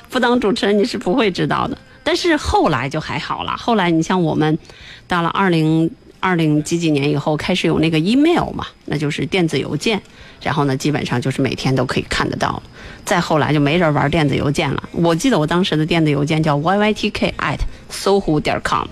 [0.09, 1.77] 不当主持人你是不会知道的。
[2.03, 4.59] 但是后来就还好了，后来你像我们
[5.07, 10.01] 到了二零二零几几年以后开始有那个 email 嘛，那就是电子邮件，
[10.43, 12.63] 然后呢，基本上就是每天都可以看得到了。
[13.05, 14.83] 再后来就没人玩电子邮件了。
[14.93, 18.87] 我记得我当时的电子邮件叫 yytk at 搜狐点 com。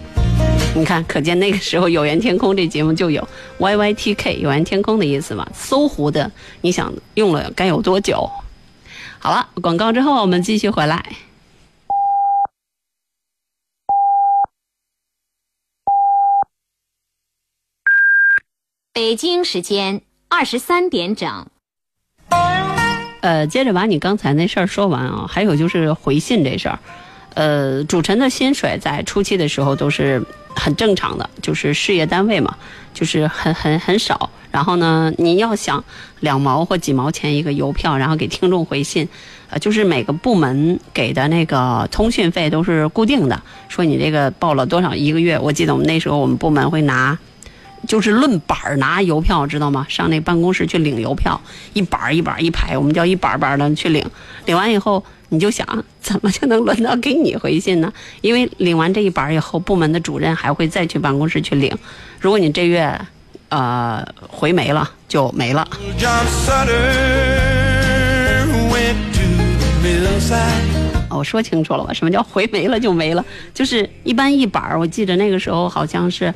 [0.75, 3.27] 你看，可见那个时候《有缘天空》这节目就有
[3.59, 5.47] yytk 有缘天空的意思嘛。
[5.55, 8.31] 搜狐的，你想用了该有多久？
[9.19, 11.05] 好了，广告之后我们继续回来。
[18.97, 21.47] 北京时间二十三点整。
[23.21, 26.79] 呃，接着把你刚才那事儿说完啊，还有就是回信这事儿。
[27.35, 32.57] 呃，主持人的薪水在初期的时候都是很正常的，就是事业单位嘛，
[32.95, 34.31] 就是很很很少。
[34.51, 35.85] 然后呢，你要想
[36.21, 39.07] 两毛或几毛钱一个邮票，然后给听众回信，
[39.51, 45.39] 呃，就是每个部门给的那个通讯费都是固定的，说你这个报了多少一个月。
[45.39, 47.19] 我记得我们那时候我们部门会拿。
[47.87, 49.87] 就是论板儿拿邮票，知道吗？
[49.89, 51.41] 上那办公室去领邮票，
[51.73, 54.05] 一板儿一板儿一排，我们叫一板儿板儿的去领。
[54.45, 55.67] 领完以后，你就想
[56.01, 57.93] 怎么就能轮到给你回信呢？
[58.21, 61.77] 因为领完这一板儿以后，部门的主任还会再去办公室去领。
[62.21, 63.01] 如果你这月，
[63.49, 65.67] 呃，回没了就没了。
[71.09, 71.93] 我说清楚了吧？
[71.95, 73.25] 什么叫回没了就没了？
[73.55, 76.35] 就是一般一板儿，我记得那个时候好像是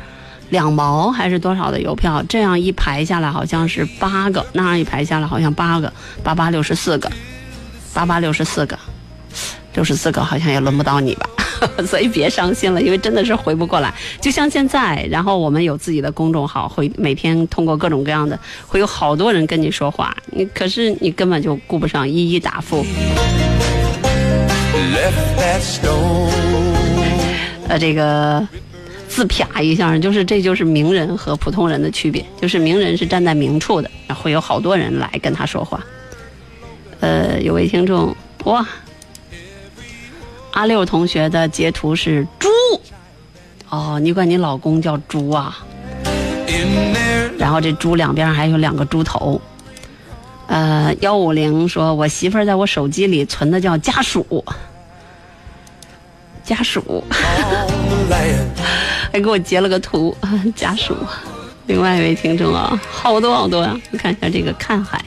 [0.50, 7.10] 两毛还是多少的邮票，这样一排下来好像是八个，那样一排下来好像八个，八八六十四个，
[7.94, 8.78] 八八六十四个，
[9.74, 11.26] 六十四个好像也轮不到你吧？
[11.86, 13.92] 所以别伤心了，因为真的是回不过来。
[14.20, 22.84] 就像现在，然后我们有自己的公众号，会每天通过各种各样的，会有好多人跟你说话，你可是你根本就顾不上一一答复。
[24.94, 26.30] Left that stone.
[27.68, 28.46] 呃，这个
[29.10, 35.84] 自啪一下，就是这就是名人和普通人的区别，就是名人是站在明处的，然后会有好多人来跟他说话。
[37.00, 38.64] 呃，有位听众哇，
[40.52, 42.48] 阿六同学的截图是猪，
[43.68, 45.58] 哦，你管你老公叫猪啊？
[47.36, 49.40] 然后这猪两边还有两个猪头。
[50.46, 54.44] 呃，幺五零说，我媳妇在我手机里存的叫家属，
[56.44, 57.04] 家属。
[59.12, 60.16] 还给我截了个图，
[60.54, 60.96] 家属。
[61.66, 65.04] 另外一位听众啊，好多好多呀、你看一下这个看海，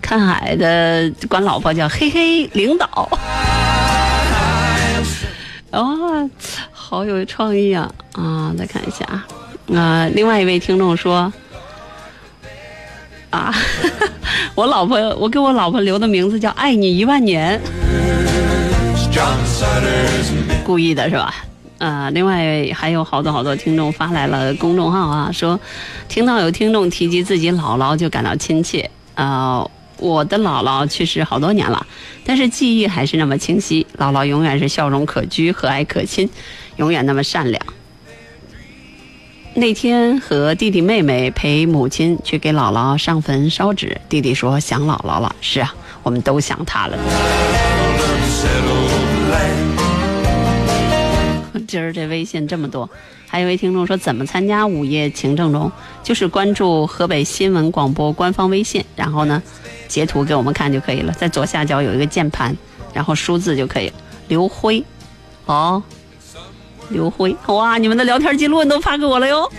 [0.00, 2.86] 看海的管老婆叫嘿嘿领导。
[5.72, 6.30] 哦，
[6.72, 7.92] 好有创意啊！
[8.12, 9.26] 啊，再看一下啊，
[9.78, 11.30] 啊、另外一位听众说，
[13.28, 13.54] 啊，
[14.54, 17.60] 我老婆，我给我老婆留的名字叫爱你一万年。
[20.64, 21.34] 故意的是吧？
[21.78, 25.60] 呃，另外还有好多好多听众发来了公众号啊，说
[26.08, 28.90] 听到有听众提及自己姥姥就感到亲切。
[29.14, 31.86] 呃，我的姥姥去世好多年了，
[32.24, 33.86] 但是记忆还是那么清晰。
[33.98, 36.28] 姥姥永远是笑容可掬、和蔼可亲，
[36.76, 37.62] 永远那么善良。
[39.54, 45.34] 那天和弟弟妹妹陪母亲去给姥姥上坟烧纸，弟弟说想姥姥了。
[45.40, 47.65] 是啊，我们都想她了。
[51.66, 52.88] 今儿这微信这么多，
[53.26, 55.70] 还有一位听众说怎么参加午夜情正中，
[56.02, 59.42] 就是关注河北新闻广播官方微信，然后呢
[59.88, 62.56] 截图给我们看就可以了，在左下角有一个键盘，
[62.94, 63.92] 然后输字就可以。
[64.28, 64.82] 刘辉，
[65.46, 65.82] 哦，
[66.90, 69.50] 刘辉，哇，你们的聊天记录你都发给我了哟。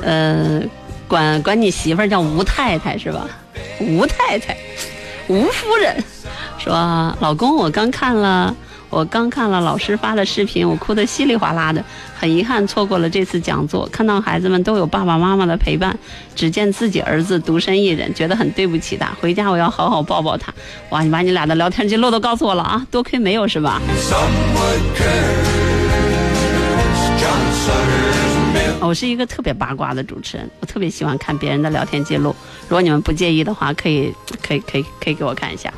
[0.02, 0.60] 呃，
[1.08, 3.26] 管管你媳妇儿叫吴太太是吧？
[3.80, 4.56] 吴太太，
[5.28, 5.96] 吴夫人
[6.58, 6.72] 说
[7.20, 8.54] ：“老公，我刚看了，
[8.88, 11.84] 我刚看了老师发的视频，我哭得稀里哗啦的，
[12.16, 13.86] 很遗憾错过了这次讲座。
[13.92, 15.96] 看到孩子们都有爸爸妈妈的陪伴，
[16.34, 19.10] 只见自己儿子独身一人，觉得很对不起他。
[19.20, 20.52] 回家我要好好抱抱他。
[20.90, 23.80] 哇，你把你俩的聊天记录都告诉我了啊，多亏没有是吧？
[28.80, 32.36] 我是一个特别八卦的主持人，我特别喜欢看别人的聊天记录。
[32.62, 34.12] 如果你们不介意的话，可以
[34.42, 35.72] 可以可以可以给我看一下。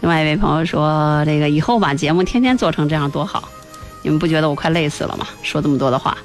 [0.00, 3.48] 另外一位朋友说，这个以后把节目天天做成这样多好，
[4.02, 5.26] 你们不觉得我快累死了吗？
[5.42, 6.16] 说这么多的话。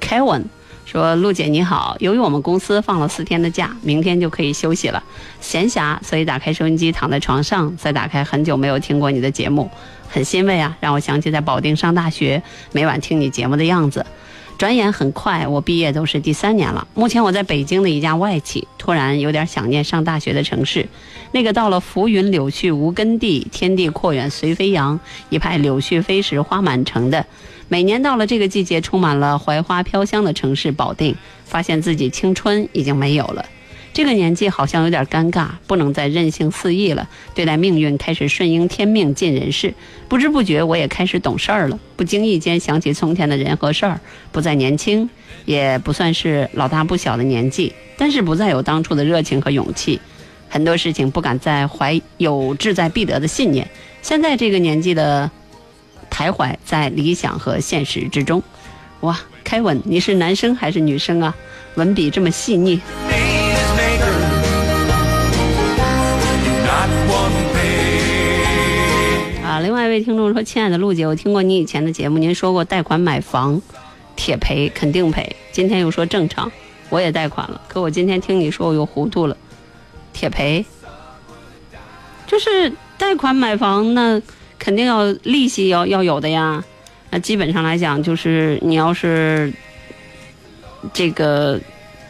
[0.00, 0.44] Kevin
[0.84, 5.02] 说，陆姐你好，由于我们公司放了四天的假，明天就可以休息了，
[5.40, 9.70] 闲暇，所以打开收音机，躺在床上，再打开很久没有听过你的节目，
[10.08, 12.42] 很欣慰啊，让我想起在保定上大学，
[12.72, 14.04] 每晚听你节目的样子。
[14.60, 16.86] 转眼很快，我毕业都是第三年了。
[16.92, 20.86] 目前我在北京的一家外企，突然有点想念上大学的城市，
[21.32, 25.00] 那个到了浮云柳絮无根地，天地阔远随飞扬，
[25.30, 27.24] 一派柳絮飞时花满城的。
[27.68, 33.42] 每年到了这个季节，充满了槐花飘香的城市保定，发现自己青春已经没有了。
[33.92, 37.08] 这个年纪好像有点尴尬，不能再任性肆意了。
[37.34, 39.74] 对待命运开始顺应天命，尽人事。
[40.08, 41.78] 不知不觉，我也开始懂事儿了。
[41.96, 45.10] 不经意间想起从前的人和事儿，不再年轻，
[45.44, 50.00] 也不算是老大不小的年纪，但是不再有当初的热情和勇气。
[50.48, 53.68] 很多事情不敢再怀有志在必得的信念。
[54.02, 55.30] 现在这个年纪的
[56.10, 58.42] 徘徊在理想和现实之中。
[59.00, 61.34] 哇，凯文，你是男生还是女生啊？
[61.74, 62.80] 文笔这么细腻。
[69.70, 73.62] 另外一位听众说：“亲爱的陆姐，我听过你以前的节目，您说过贷款买房，
[74.16, 75.36] 铁赔肯定赔。
[75.52, 76.50] 今天又说正常，
[76.88, 79.36] 我也贷款了，可我今天听你说，我又糊涂了。
[80.12, 80.66] 铁赔，
[82.26, 84.20] 就是贷款买房，那
[84.58, 86.64] 肯定要利息要要有的呀。
[87.10, 89.52] 那基本上来讲，就是你要是
[90.92, 91.60] 这个，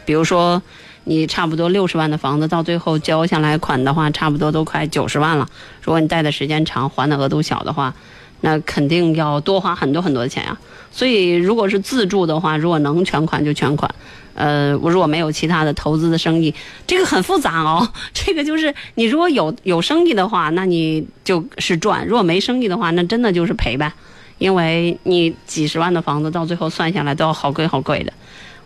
[0.06, 0.62] 比如说
[1.04, 5.48] 你差不多六十万的房子，到最后交下来款的话，差不多都快九十万了。
[5.82, 7.94] 如果你贷的时间长，还的额度小的话，
[8.42, 10.56] 那肯定要多花很多很多的钱呀、
[10.92, 13.94] 所以，如果是自住的话，如果能全款就全款。
[14.32, 16.54] 呃，我如果没有其他的投资的生意，
[16.86, 17.86] 这个很复杂哦。
[18.14, 23.92] 这个就是你如果有有生意的话，那你就是赚；如果没生意的话，那真的就是赔呗。
[24.38, 28.12] 因为你几十万的房子到最后算下来都要好贵好贵的，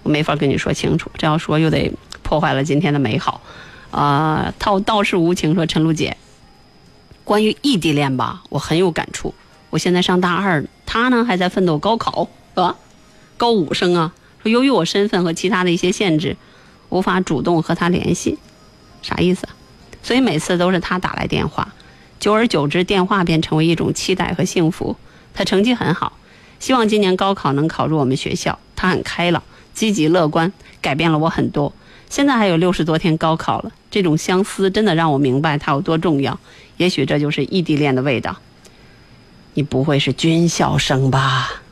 [0.04, 1.10] 我没法跟你说清楚。
[1.18, 1.90] 这要说又得
[2.34, 3.40] 破坏了今天的美好。
[3.92, 6.16] 啊、道道是无情说陈露姐，
[7.22, 9.32] 关于异地恋吧，我很有感触。
[9.70, 12.74] 我现在上大二，他呢还在奋斗高考啊，
[13.36, 14.12] 高五生啊。
[14.42, 16.36] 说由于我身份和其他的一些限制，
[16.88, 18.36] 无法主动和他联系，
[19.00, 19.46] 啥意思？
[20.02, 21.72] 所以每次都是他打来电话，
[22.18, 24.96] 久而久之，电话便成为一种期待和幸福。
[25.34, 26.18] 他成绩很好，
[26.58, 28.58] 希望今年高考能考入我们学校。
[28.74, 29.40] 他很开朗、
[29.72, 31.72] 积极乐观，改变了我很多。
[32.08, 36.38] 现在还有六十多天高考了，这种相思真的让我明白它有多重要。
[36.76, 38.36] 也许这就是异地恋的味道。
[39.54, 41.63] 你不会是军校生吧？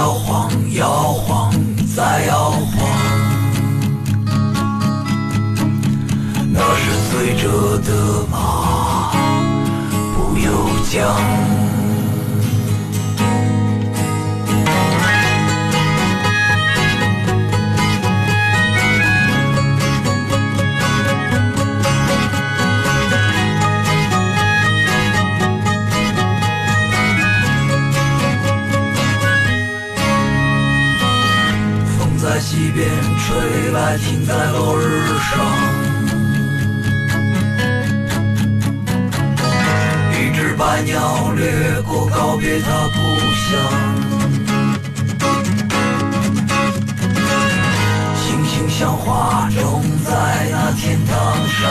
[0.00, 1.52] 摇晃摇晃
[1.94, 2.88] 再摇晃，
[6.50, 9.12] 那是醉着的马，
[10.16, 10.50] 不由
[10.90, 11.59] 缰。
[32.60, 32.86] 风在西边
[33.18, 35.40] 吹来，停在落日上。
[40.12, 42.98] 一只白鸟掠过，告别它故
[43.34, 43.48] 乡。
[48.14, 50.10] 星星像花种在
[50.50, 51.16] 那天堂
[51.48, 51.70] 上，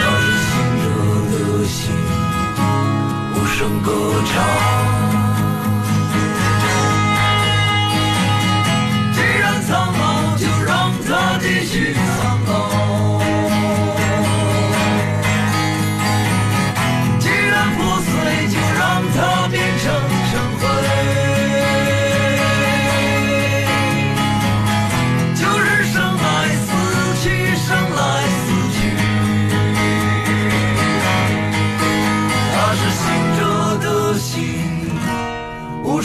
[0.00, 0.50] 那是醒
[0.82, 0.84] 着
[1.30, 1.34] 的
[1.66, 1.80] 心，
[3.34, 3.88] 无声歌
[4.26, 5.01] 唱。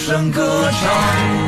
[0.08, 1.46] 声歌唱。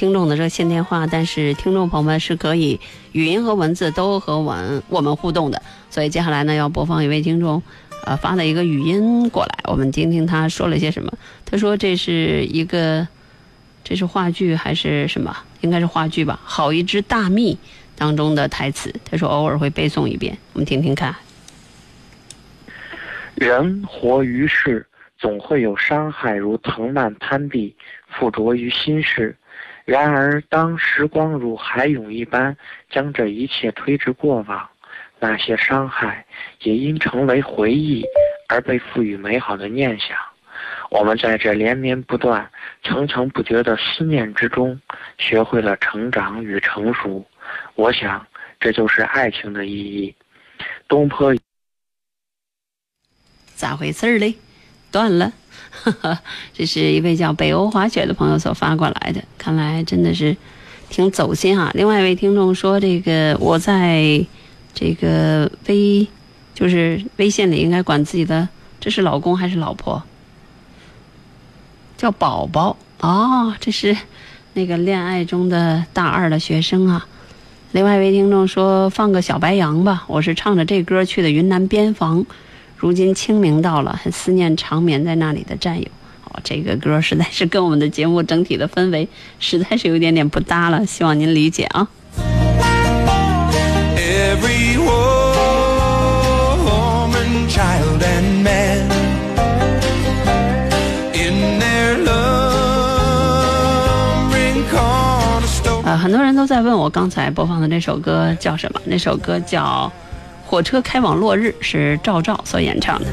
[0.00, 2.80] 听众的热线电话，但是听众朋友们是可以
[3.12, 5.60] 语音和文字都和我我们互动的。
[5.90, 7.62] 所以接下来呢，要播放一位听众
[8.06, 11.12] 呃发的一个语音过来，我们听听他说了些什么。
[11.44, 13.06] 他说这是一个
[13.84, 15.36] 这是话剧还是什么？
[15.60, 17.54] 应该是话剧吧，《好一只大蜜》
[17.94, 18.90] 当中的台词。
[19.04, 21.14] 他说偶尔会背诵一遍，我们听听看。
[23.34, 24.86] 人活于世，
[25.18, 27.76] 总会有伤害如藤蔓攀壁，
[28.08, 29.36] 附着于心事。
[29.84, 32.56] 然而，当时光如海涌一般
[32.90, 34.68] 将这一切推至过往，
[35.18, 36.24] 那些伤害
[36.60, 38.04] 也因成为回忆
[38.48, 40.16] 而被赋予美好的念想。
[40.90, 42.50] 我们在这连绵不断、
[42.82, 44.80] 层层不绝的思念之中，
[45.18, 47.24] 学会了成长与成熟。
[47.74, 48.26] 我想，
[48.58, 50.14] 这就是爱情的意义。
[50.88, 51.34] 东坡。
[53.54, 54.36] 咋回事儿嘞？
[54.90, 55.32] 断了，
[56.52, 60.36] 这是一位叫北欧滑雪的朋友所发过来的，看来真的是
[60.88, 61.70] 挺走心啊。
[61.74, 64.24] 另外一位听众说，这个我在
[64.74, 66.06] 这个微
[66.54, 68.48] 就是微信里应该管自己的，
[68.78, 70.02] 这是老公还是老婆？
[71.96, 73.96] 叫宝宝哦，这是
[74.54, 77.06] 那个恋爱中的大二的学生啊。
[77.72, 82.26] 另外一位听众说，放个小白杨吧，我是唱着这歌去的云南边防。
[82.80, 85.86] 如今清明到了，很思念长眠在那里的战友。
[86.24, 89.06] 哦，这个歌实在是跟我们的节目整体的氛围
[89.38, 91.86] 实在是有一点点不搭了，希望您理解啊。
[93.96, 95.10] Every woman,
[97.50, 98.88] child, and man
[101.12, 101.90] in their.
[105.82, 108.80] 呃，很多人都在问我刚才播放的那首歌叫什么？
[108.84, 109.92] 那首歌叫
[110.50, 113.06] 《火车开往落日》，是赵照所演唱的。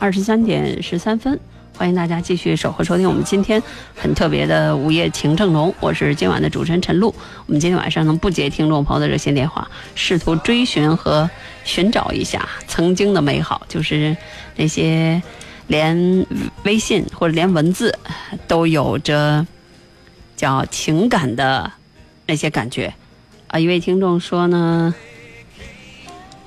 [0.00, 1.38] 二十三点十三分，
[1.76, 3.62] 欢迎大家继续守候收听我们今天
[3.94, 7.14] 很特别的午夜情正浓，我是今晚的主持人陈露。
[7.44, 11.28] 我们今天晚上呢不接听众朋友的热线电话，试图追寻和
[11.62, 14.16] 寻找一下曾经的美好，就是
[14.56, 15.22] 那些
[15.66, 16.26] 连
[16.62, 17.94] 微信或者连文字
[18.48, 19.46] 都有着
[20.36, 21.72] 叫情感的
[22.26, 22.92] 那些感觉。
[23.48, 24.94] 啊，一位听众说呢。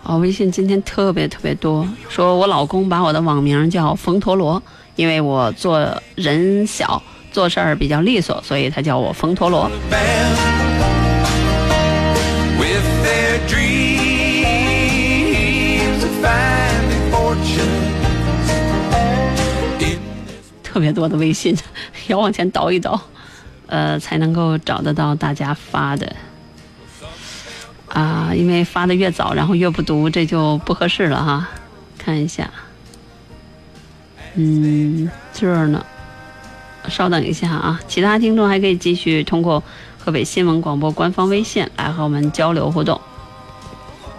[0.02, 4.64] 啊，微信今天特别特别多，说我老公把我的网名叫冯陀螺，
[4.96, 9.70] 因为我做人小，做事儿比较利索，所以他叫我冯陀螺。
[20.64, 21.56] 特别多的微信，
[22.08, 23.00] 要往前倒一倒，
[23.70, 26.16] 呃，才能够找得到大家发的。
[27.88, 31.50] 啊，因为发的越早，然后越不读，这就不合适了哈。
[31.98, 32.50] 看一下，
[34.36, 35.84] 嗯，这儿呢，
[36.88, 39.64] 稍等一下啊，其他听众还可以继续通过
[39.98, 43.00] 河北新闻广播官方微信来和我们交流互动。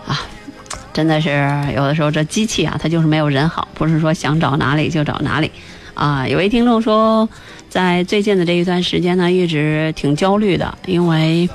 [0.06, 0.20] 啊，
[0.92, 1.30] 真的是
[1.74, 5.50] 有的时候这机器啊，它就是没有人好，不是说想找哪里就找哪里。
[5.94, 7.28] 啊，有位听众说，
[7.70, 11.48] 在最近的这一段时间呢，一直挺焦虑的，因为，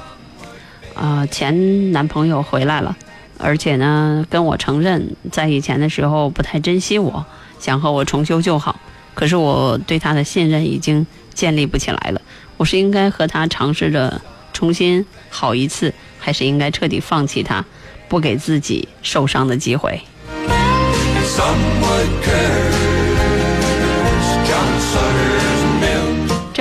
[0.94, 2.96] 呃，前男朋友回来了，
[3.38, 7.26] 而且呢，跟我承认在以前的时候不太珍惜我，
[7.60, 8.80] 想和我重修旧好，
[9.14, 12.22] 可是我对他的信任已经建立不起来了。
[12.56, 14.22] 我是应该和他尝试着
[14.54, 17.66] 重新好一次，还是应该彻底放弃他，
[18.08, 20.02] 不给自己受伤的机会？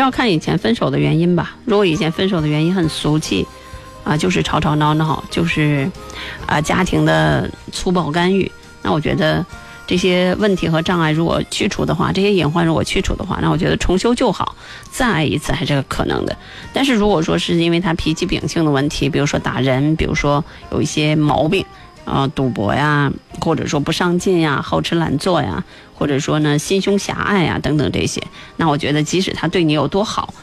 [0.05, 1.57] 要看以前分手的原因吧。
[1.65, 3.47] 如果以前分手的原因很俗气，
[4.05, 5.91] 啊，就是吵吵闹闹，就是
[6.47, 8.51] 啊家庭的粗暴干预，
[8.83, 9.45] 那我觉得
[9.87, 14.55] 这些问题和障碍如果去除的话，这些隐患如果去除的话，那我觉得重修旧好，
[14.91, 16.37] 再爱一次还是可能的。
[16.75, 21.65] 但是如果说是因为他脾气秉性的问题，比如说打人，比如说有一些毛病。
[22.05, 28.23] 啊，赌博呀，或者说不上进呀，好吃懒做呀，或者说呢心胸狭隘呀，等等这些，
[28.57, 30.35] 那我觉得即使他对你有多好，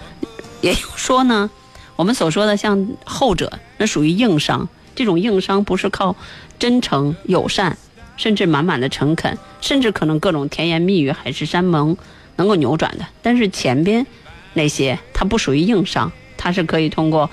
[0.61, 1.49] 也就说呢，
[1.95, 4.67] 我们所说的像后者，那属于硬伤。
[4.93, 6.15] 这种硬伤不是靠
[6.59, 7.77] 真诚、友善，
[8.17, 11.95] 甚至满满的诚恳，甚至可能各种甜言蜜语、海誓山盟
[12.35, 13.05] 能够扭转的。
[13.21, 14.05] 但是前边
[14.53, 17.29] 那些，它不属于硬伤，它是可以通过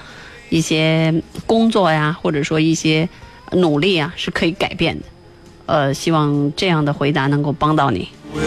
[0.51, 3.09] 一些工作呀，或者说一些
[3.53, 5.05] 努力啊，是可以改变的。
[5.67, 8.09] 呃，希望这样的回答能够帮到你。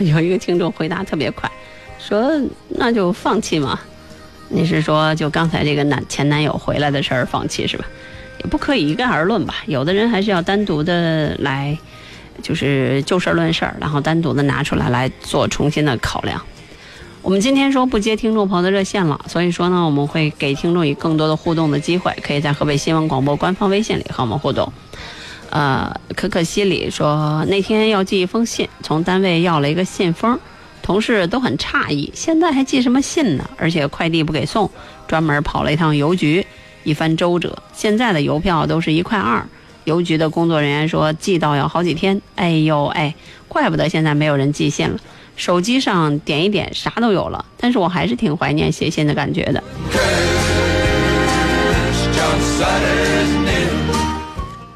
[0.00, 1.50] 有一个听众回答特别快，
[1.98, 2.30] 说
[2.68, 3.78] 那就放弃嘛。
[4.48, 7.84] 你是说就刚才这个男前男友回来的事儿放弃是吧？
[8.42, 9.54] 也不可以一概而论吧。
[9.66, 11.76] 有的人还是要单独的来，
[12.42, 16.40] 就是就事论事儿，然后单独的拿出来来做重新的考量。
[17.22, 24.70] 我们今天说不接听众朋友的热线了，所以说呢，我们会给听众以更多的互动的机会，可以在河北新闻广播官方微信里和我们互动。
[25.48, 30.38] 呃，可可西里说那天要寄一封信，从单位要了一个信封，
[30.82, 33.48] 同事都很诧异，现在还寄什么信呢？
[33.56, 34.70] 而且快递不给送，
[35.06, 36.46] 专门跑了一趟邮局，
[36.82, 39.46] 一番周折，现在的邮票都是一块二。
[39.84, 43.14] 邮局的工作人员说寄到要好几天，哎呦哎，
[43.48, 44.98] 怪不得现在没有人寄信了。
[45.36, 49.62] 手机上点一点，啥都有了，但是我还是挺怀念写信的感觉的。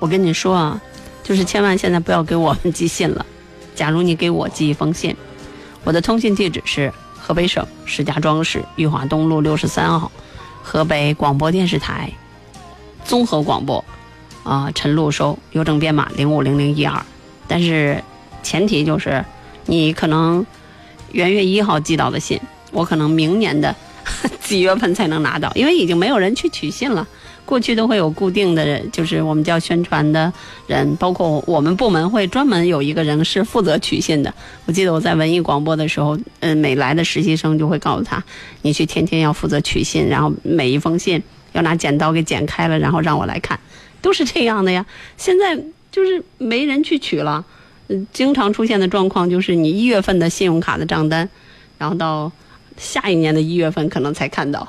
[0.00, 0.80] 我跟你说啊，
[1.22, 3.24] 就是千万现在不要给我们寄信了。
[3.74, 5.16] 假如你给我寄一封信，
[5.84, 10.10] 我的通信地址是河北省石家庄市裕华东路六十三号，
[10.62, 12.10] 河北广播电视台
[13.04, 13.84] 综合广播，
[14.48, 17.04] 啊，陈露收，邮政编码零五零零一二。
[17.46, 18.02] 但是
[18.42, 19.22] 前提就是
[19.66, 20.44] 你可能
[21.12, 22.40] 元月一号寄到的信，
[22.72, 23.74] 我可能明年的
[24.40, 27.06] 几月份才能拿到，因为已经没有人去取信了。
[27.44, 30.30] 过去都会有固定的，就是我们叫宣传的
[30.66, 34.32] 人，包括我们部门会专门有一个人是负责取信的。
[34.66, 38.22] 我记得我在文艺广播的时候，嗯，每来的实习生就会告诉他，
[38.60, 41.22] 你去天天要负责取信，然后每一封信
[41.52, 43.58] 要拿剪刀给剪开了，然后让我来看，
[44.00, 44.84] 都是这样的呀。
[45.16, 45.58] 现在
[45.90, 47.44] 就是没人去取了，
[47.88, 51.28] 嗯，经常出现的状况就是你一月份的信用卡的账单，
[51.78, 52.30] 然后到
[52.76, 54.66] 下一年的一月份可能才看到。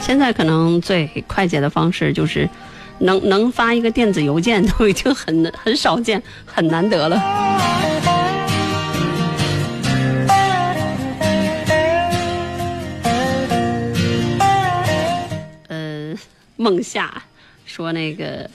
[0.00, 2.48] 现在可能最快捷的方式就是
[3.00, 7.16] 能能发一个电子邮件都已经很很少见、很难得了。
[15.68, 16.14] 呃，
[16.56, 17.22] 梦夏
[17.64, 18.48] 说那个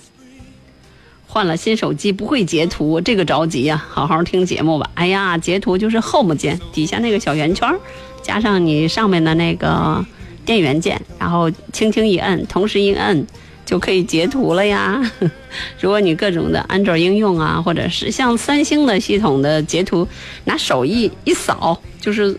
[1.28, 3.86] 换了新手机不会截图，这个着急呀！
[3.90, 4.90] 好好听节目吧。
[4.96, 7.74] 哎呀，截图就是 Home 键底下那个小圆圈，
[8.22, 10.06] 加上你上面的那个。
[10.46, 13.26] 电源键，然后轻轻一摁，同时一摁
[13.66, 15.02] 就可以截图了呀。
[15.80, 20.08] 如果你各种的安卓应用啊，或者是像三星的系统的截图，
[20.46, 22.36] 拿手一一扫，就是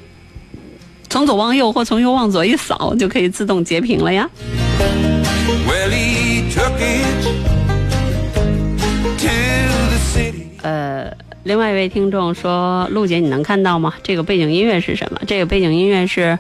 [1.09, 4.29] 从左往右或从右往左一扫，就可以自动截屏了呀。
[10.63, 11.13] 呃，
[11.43, 13.95] 另外一位听众说：“陆姐，你能看到吗？
[14.03, 15.21] 这个背景音乐是什么？
[15.27, 16.39] 这个背景音乐是。”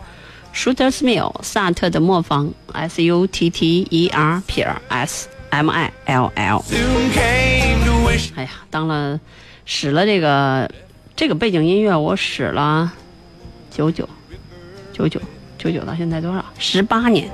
[0.54, 6.64] Shooter's Mill，萨特的磨坊，S U T T E R 撇 S M I L L。
[8.36, 9.18] 哎呀，当了
[9.66, 10.70] 使了这个
[11.16, 12.92] 这个背景音乐，我使了
[13.68, 14.08] 九九
[14.92, 15.20] 九九
[15.58, 16.44] 九九，到现在多少？
[16.56, 17.28] 十八年。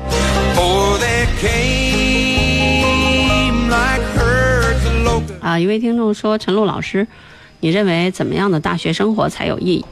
[5.41, 7.07] 啊，一位听众说：“陈露老师，
[7.61, 9.85] 你认为怎么样的大学生活才有意义？”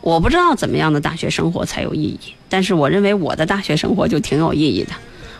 [0.00, 4.92] 我不知道怎么样的大学生活才有意义，但是我认为我的大学生活就挺有意义的。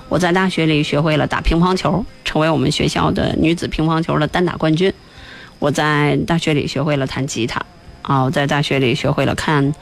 [0.09, 4.93] 我在大学里学会了打乒乓球，成为我们学校的女子乒乓球的单打冠军。
[5.59, 7.65] 我在大学里学会了弹吉他，
[8.03, 9.75] 啊，我在大学里学会了看，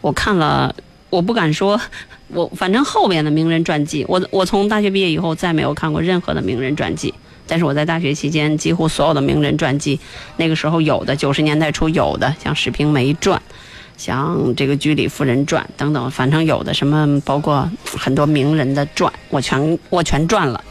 [0.00, 0.74] 我看了，
[1.10, 1.80] 我不敢说，
[2.28, 7.12] 我反正后边的名人传记，我我从大学毕业以后再没有看过任何的名人传记，
[7.46, 10.00] 但是我在大学期间几乎所有的名人传记，
[10.38, 13.38] 那个时候有的九十年代初有的，像《史平梅传》。
[13.96, 20.62] 像这个《居里夫人传》等等，反正有的什么，包括很多名人的传，我全我全转了。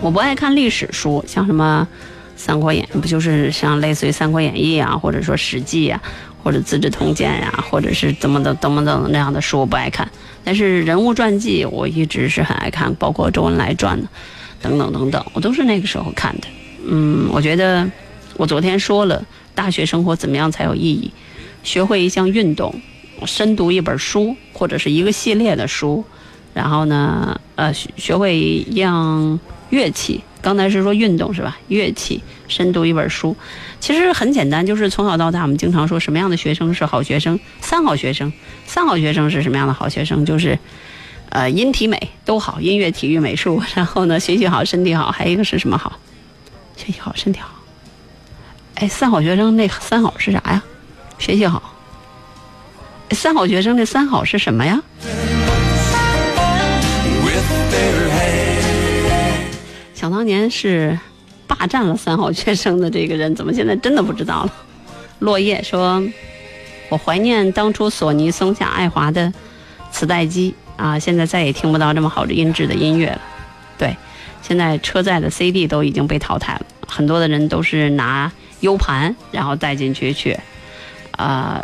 [0.00, 1.86] 我不爱看历史书，像什么
[2.36, 6.00] 《三国演》，不就是像类似于《三国演义》啊，或者说《史记》啊，
[6.42, 10.08] 或者《资治通鉴》呀，或者是怎么的怎么的那样的书，我不爱看。
[10.44, 14.06] 但是人物传记，我一直是很爱看，包括周恩来传的，
[14.62, 16.46] 等等等等，我都是那个时候看的。
[16.86, 17.90] 嗯，我觉得。
[18.36, 19.24] 我昨天说了，
[19.54, 21.10] 大学生活怎么样才有意义？
[21.62, 22.74] 学会一项运动，
[23.24, 26.04] 深读一本书或者是一个系列的书，
[26.52, 30.20] 然后呢，呃，学会一样乐器。
[30.42, 31.58] 刚才是说运动是吧？
[31.66, 33.34] 乐器，深读一本书，
[33.80, 37.40] 其实很简单，就是从小到大，我们经常说什么样的学生是好学生？
[37.60, 38.32] 三好学生，
[38.64, 40.24] 三好学生是什么样的好学生？
[40.24, 40.56] 就是，
[41.30, 45.98] 呃，音体美都好，音乐、体育、美术，然后呢，学习好，身体好，还有一个是什么好？
[46.76, 47.55] 学习好，身体好。
[48.76, 50.62] 哎，三好学生那三好是啥呀？
[51.18, 51.62] 学习好。
[53.12, 54.82] 三好学生的三好是什么呀？
[59.94, 60.98] 想当年是
[61.46, 64.52] 霸占了三好学生的这个人，怎么现在真的不知道了？
[65.20, 66.02] 落叶说
[66.90, 69.32] ：“我怀念当初索尼、松下、爱华的
[69.90, 73.20] 磁带机啊，现在再也听不到这么好的音质的音乐了。”
[73.78, 73.96] 对，
[74.42, 80.38] 现在车载的 CD 都已经被淘汰了，很多的人都是拿 U 盘然后带进去去
[81.12, 81.62] 啊、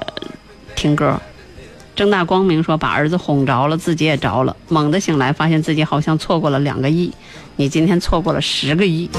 [0.75, 1.21] 听歌。”
[1.95, 7.13] 正大光明说把儿子哄着了，自己也着了，猛地醒来，发现自己好像错过了两个亿。
[7.57, 9.11] 你今天错过了十个亿。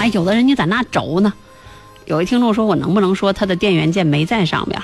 [0.00, 1.32] 哎，有的人你在那轴呢。
[2.06, 4.80] 有一听众说我能不能说他的电源键没在上边？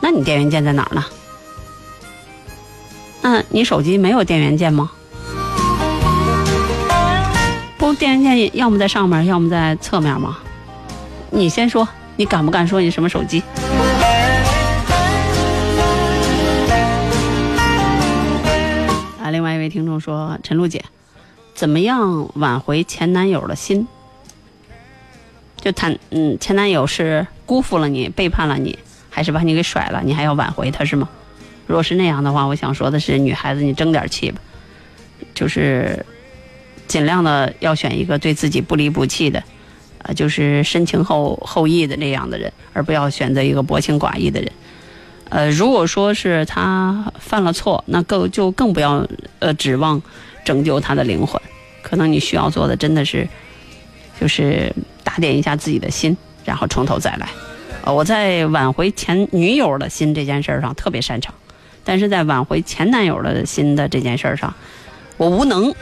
[0.00, 1.04] 那你电源键在哪儿呢？
[3.20, 4.92] 那你手机没有电源键吗？
[7.94, 10.38] 电源键要么在上面，要么在侧面吗？
[11.30, 11.86] 你先说，
[12.16, 13.42] 你敢不敢说你什么手机？
[19.22, 20.84] 啊，另外一位听众说：“陈露姐，
[21.54, 23.86] 怎么样挽回前男友的心？
[25.60, 28.78] 就谈，嗯，前男友是辜负了你，背叛了你，
[29.10, 30.00] 还是把你给甩了？
[30.04, 31.08] 你还要挽回他是吗？
[31.66, 34.40] 如果是那样的话，我想说的是，女孩子你争点气吧，
[35.34, 36.06] 就是
[36.88, 39.40] 尽量的要选一个对自己不离不弃的，
[40.02, 44.50] 呃，就是深情厚厚谊的那样的人，而不要选择一个薄情寡义的人。
[45.28, 49.06] 呃，如果说是他犯了错，那更就更不要
[49.38, 50.02] 呃指望
[50.42, 51.40] 拯救他的灵魂。
[51.82, 53.28] 可能你需要做的真的是，
[54.18, 54.74] 就是
[55.04, 57.28] 打点一下自己的心，然后从头再来。
[57.84, 61.34] 呃，我在挽回前女友的心这件事上特别擅长，
[61.84, 64.54] 但是在挽回前男友的心的这件事上，
[65.18, 65.72] 我无能。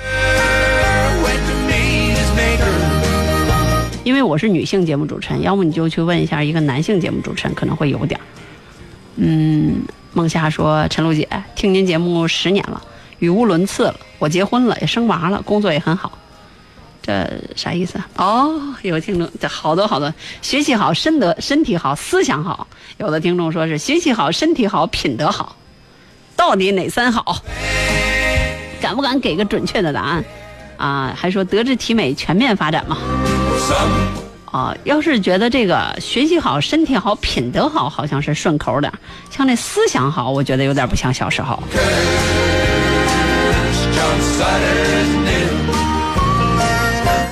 [4.06, 8.22] 因为我是女性节目主持人，要么你就去问一下一个男性节目主持人，可能会有点儿。
[9.16, 9.82] 嗯，
[10.12, 12.80] 梦夏说：“陈露姐，听您节目十年了，
[13.18, 13.96] 语无伦次了。
[14.20, 16.16] 我结婚了，也生娃了，工作也很好。
[17.02, 18.08] 这啥意思啊？
[18.14, 22.68] 哦，有听众，这好多好多，学习好，身德身体好，思想好。
[22.98, 25.56] 有的听众说是学习好，身体好，品德好，
[26.36, 27.42] 到底哪三好？
[28.80, 30.24] 敢不敢给个准确的答案？
[30.76, 32.98] 啊，还说德智体美全面发展嘛？
[34.52, 38.92] 啊，要是觉得这个学习好、身体好、品德好，好像是顺口点
[39.30, 41.62] 像那思想好，我觉得有点不像小时候。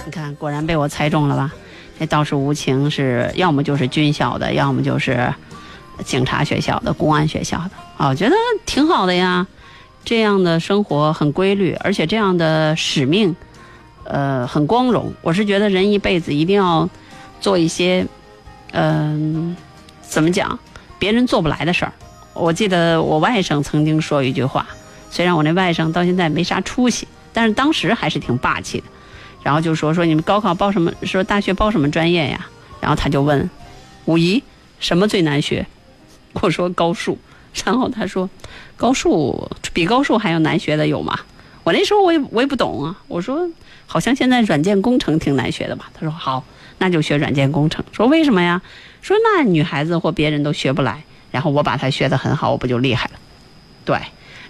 [0.05, 1.51] 你看，果然被我猜中了吧？
[1.99, 5.32] 那道士无情是要么就是军校的，要么就是
[6.05, 7.70] 警察学校的、公安学校的。
[7.97, 8.35] 啊，我觉得
[8.66, 9.47] 挺好的呀，
[10.05, 13.35] 这样的生活很规律，而且这样的使命，
[14.05, 15.12] 呃，很光荣。
[15.22, 16.88] 我是觉得人一辈子一定要
[17.40, 18.07] 做一些，
[18.72, 19.57] 嗯、
[20.02, 20.59] 怎么讲，
[20.98, 21.92] 别人做不来的事儿。
[22.32, 24.66] 我记得我外甥曾经说一句话，
[25.11, 28.84] 虽然我那外甥到现在没啥出息，但是当时还是挺霸气的。
[29.42, 32.46] 然后就说说你们高考报什么，说大学报什么专业呀？
[32.80, 33.48] 然后他就问
[34.07, 34.42] 五一
[34.80, 35.66] 什么最难学？
[36.40, 37.18] 我说高数。
[37.64, 38.28] 然后他说
[38.76, 41.20] 高数比高数还要难学的有吗？
[41.62, 42.98] 我那时候我也我也不懂啊。
[43.07, 43.48] 我说
[43.87, 45.91] 好像现在软件工程挺难学的吧？
[45.95, 46.45] 他说好，
[46.78, 47.85] 那就学软件工程。
[47.93, 48.61] 说为什么呀？
[49.03, 53.12] 说那女孩子或别人都学不来，然后我把它学得很好，我不就厉害了？
[53.85, 53.99] 对，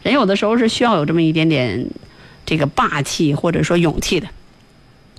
[0.02, 1.86] 人有的时候是需要有这么一点点
[2.46, 4.28] 这个霸气或者说勇气的。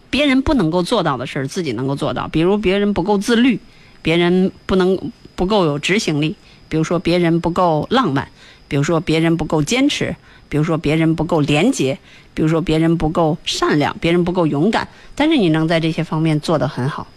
[0.09, 2.29] 别人不能够做到的事儿，自己能够做到。
[2.29, 3.59] 比如别人不够自律，
[4.01, 6.37] 别人不能不够有执行力，
[6.69, 8.29] 比如说别人不够浪漫，
[8.69, 10.15] 比如说别人不够坚持，
[10.49, 11.97] 比如说别人不够廉洁，
[12.33, 14.87] 比如说别人不够善良，别人不够勇敢。
[15.15, 17.07] 但是你能在这些方面做得很好，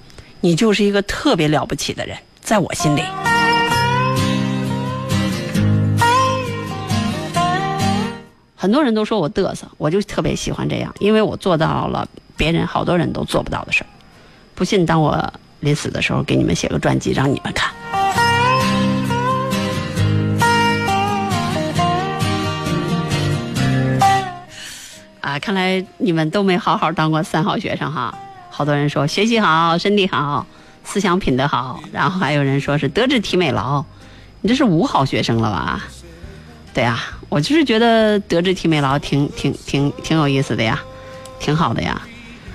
[0.40, 3.02] 你就是一个特别了不起的人，在我心里。
[8.60, 13.86] 很多人都说我嘚瑟，我就特别喜欢这样，因为我做到了别人好多人都做不到的事儿。
[14.56, 17.72] 不信，当我临死的时候，给你们写个传记，让你们看。
[25.28, 28.16] 啊，看来你们都没好好当过三好学生哈。
[28.48, 30.46] 好多人说学习好，身体好，
[30.84, 33.84] 思想品德好，然后还有人说是德智体美劳，
[34.40, 35.84] 你这是五好学生了吧？
[36.72, 36.98] 对呀、
[37.28, 40.80] 我就是觉得德智体美劳挺挺挺挺有意思的呀，
[41.38, 42.00] 挺好的呀。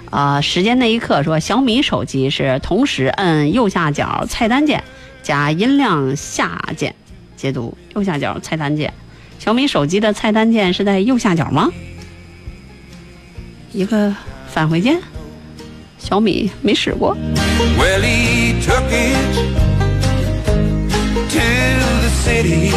[0.10, 4.84] 啊、时间那一刻说小米手机是同时摁右下角菜单键
[5.22, 6.96] 加音量下键
[7.38, 8.92] 解读，右下角菜单键。
[9.38, 11.70] 小米手机的菜单键是在右下角吗？
[13.74, 14.16] 一个
[14.48, 15.00] 返回键？
[15.98, 17.18] 小米没使过。
[17.76, 19.16] Well, he took it
[21.30, 21.40] to
[22.02, 22.72] the city.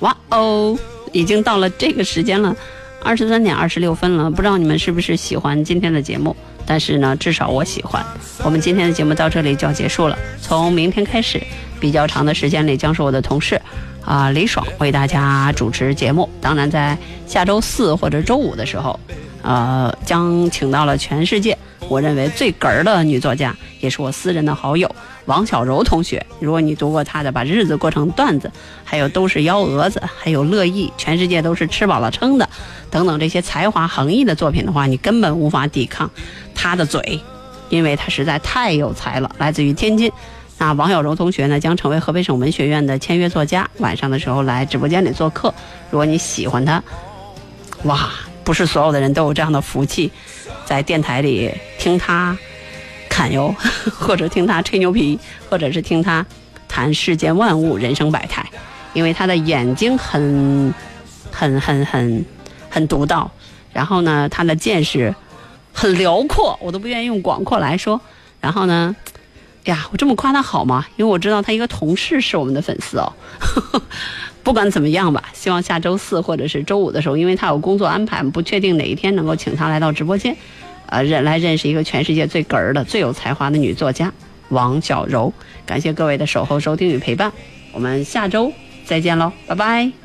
[0.00, 0.78] 哇哦，
[1.12, 2.56] 已经到了这个时间了，
[3.02, 6.34] 二十三点二十六分了，不知道你们是不是喜欢今天的节目？
[6.64, 8.02] 但是呢，至少我喜欢。
[8.42, 11.38] 我们今天的节目到这里就要结束了，从明天开始，
[11.78, 13.60] 比较长的时间里将是我的同事
[14.04, 16.28] 啊、李爽为大家主持节目。
[16.40, 16.96] 当然，在
[17.26, 18.98] 下周四或者周五的时候，
[19.42, 21.56] 呃，将请到了全世界
[21.88, 24.92] 我认为最哏儿的女作家，也是我私人的好友
[25.26, 26.24] 王小柔同学。
[26.40, 28.48] 如果你读过她的《把日子过成段子》，
[28.84, 32.48] 还有都是幺蛾子，还有乐意，全世界都是吃饱了撑的，
[32.90, 36.10] 等等这些才华横溢的作品的话，你根本无法抵抗
[36.54, 37.20] 她的嘴，
[37.68, 39.30] 因为她实在太有才了。
[39.38, 40.10] 来自于天津。
[40.62, 45.52] 那王小柔同学呢，将成为河北省文学院的签约作家，晚上的时候来直播间里做客。
[45.90, 46.80] 如果你喜欢他，
[47.82, 48.08] 哇，
[48.44, 50.12] 不是所有的人都有这样的福气，
[50.64, 52.38] 在电台里听他
[53.08, 53.52] 侃哟，
[53.98, 55.18] 或者听他吹牛皮，
[55.50, 56.24] 或者是听他
[56.68, 58.48] 谈世间万物、人生百态，
[58.92, 60.72] 因为他的眼睛很、
[61.32, 62.24] 很、很、很、
[62.70, 63.28] 很独到，
[63.72, 65.12] 然后呢，他的见识
[65.72, 68.00] 很辽阔，我都不愿意用广阔来说。
[68.40, 68.94] 然后呢，
[69.64, 70.86] 呀，我这么夸他好吗？
[70.96, 73.12] 因为我知道他一个同事是我们的粉丝哦。
[74.42, 80.36] 不管怎么样吧，希望下周四或者是周五的时候，因为他有工作安排，不确定哪一天能够请他来到直播间，
[80.86, 84.12] 呃，认来认识一个全世界最哏儿的、最有才华的女作家
[84.48, 85.32] 王小柔。
[85.64, 87.32] 感谢各位的守候、收听与陪伴，
[87.72, 88.52] 我们下周
[88.84, 90.01] 再见喽，拜拜。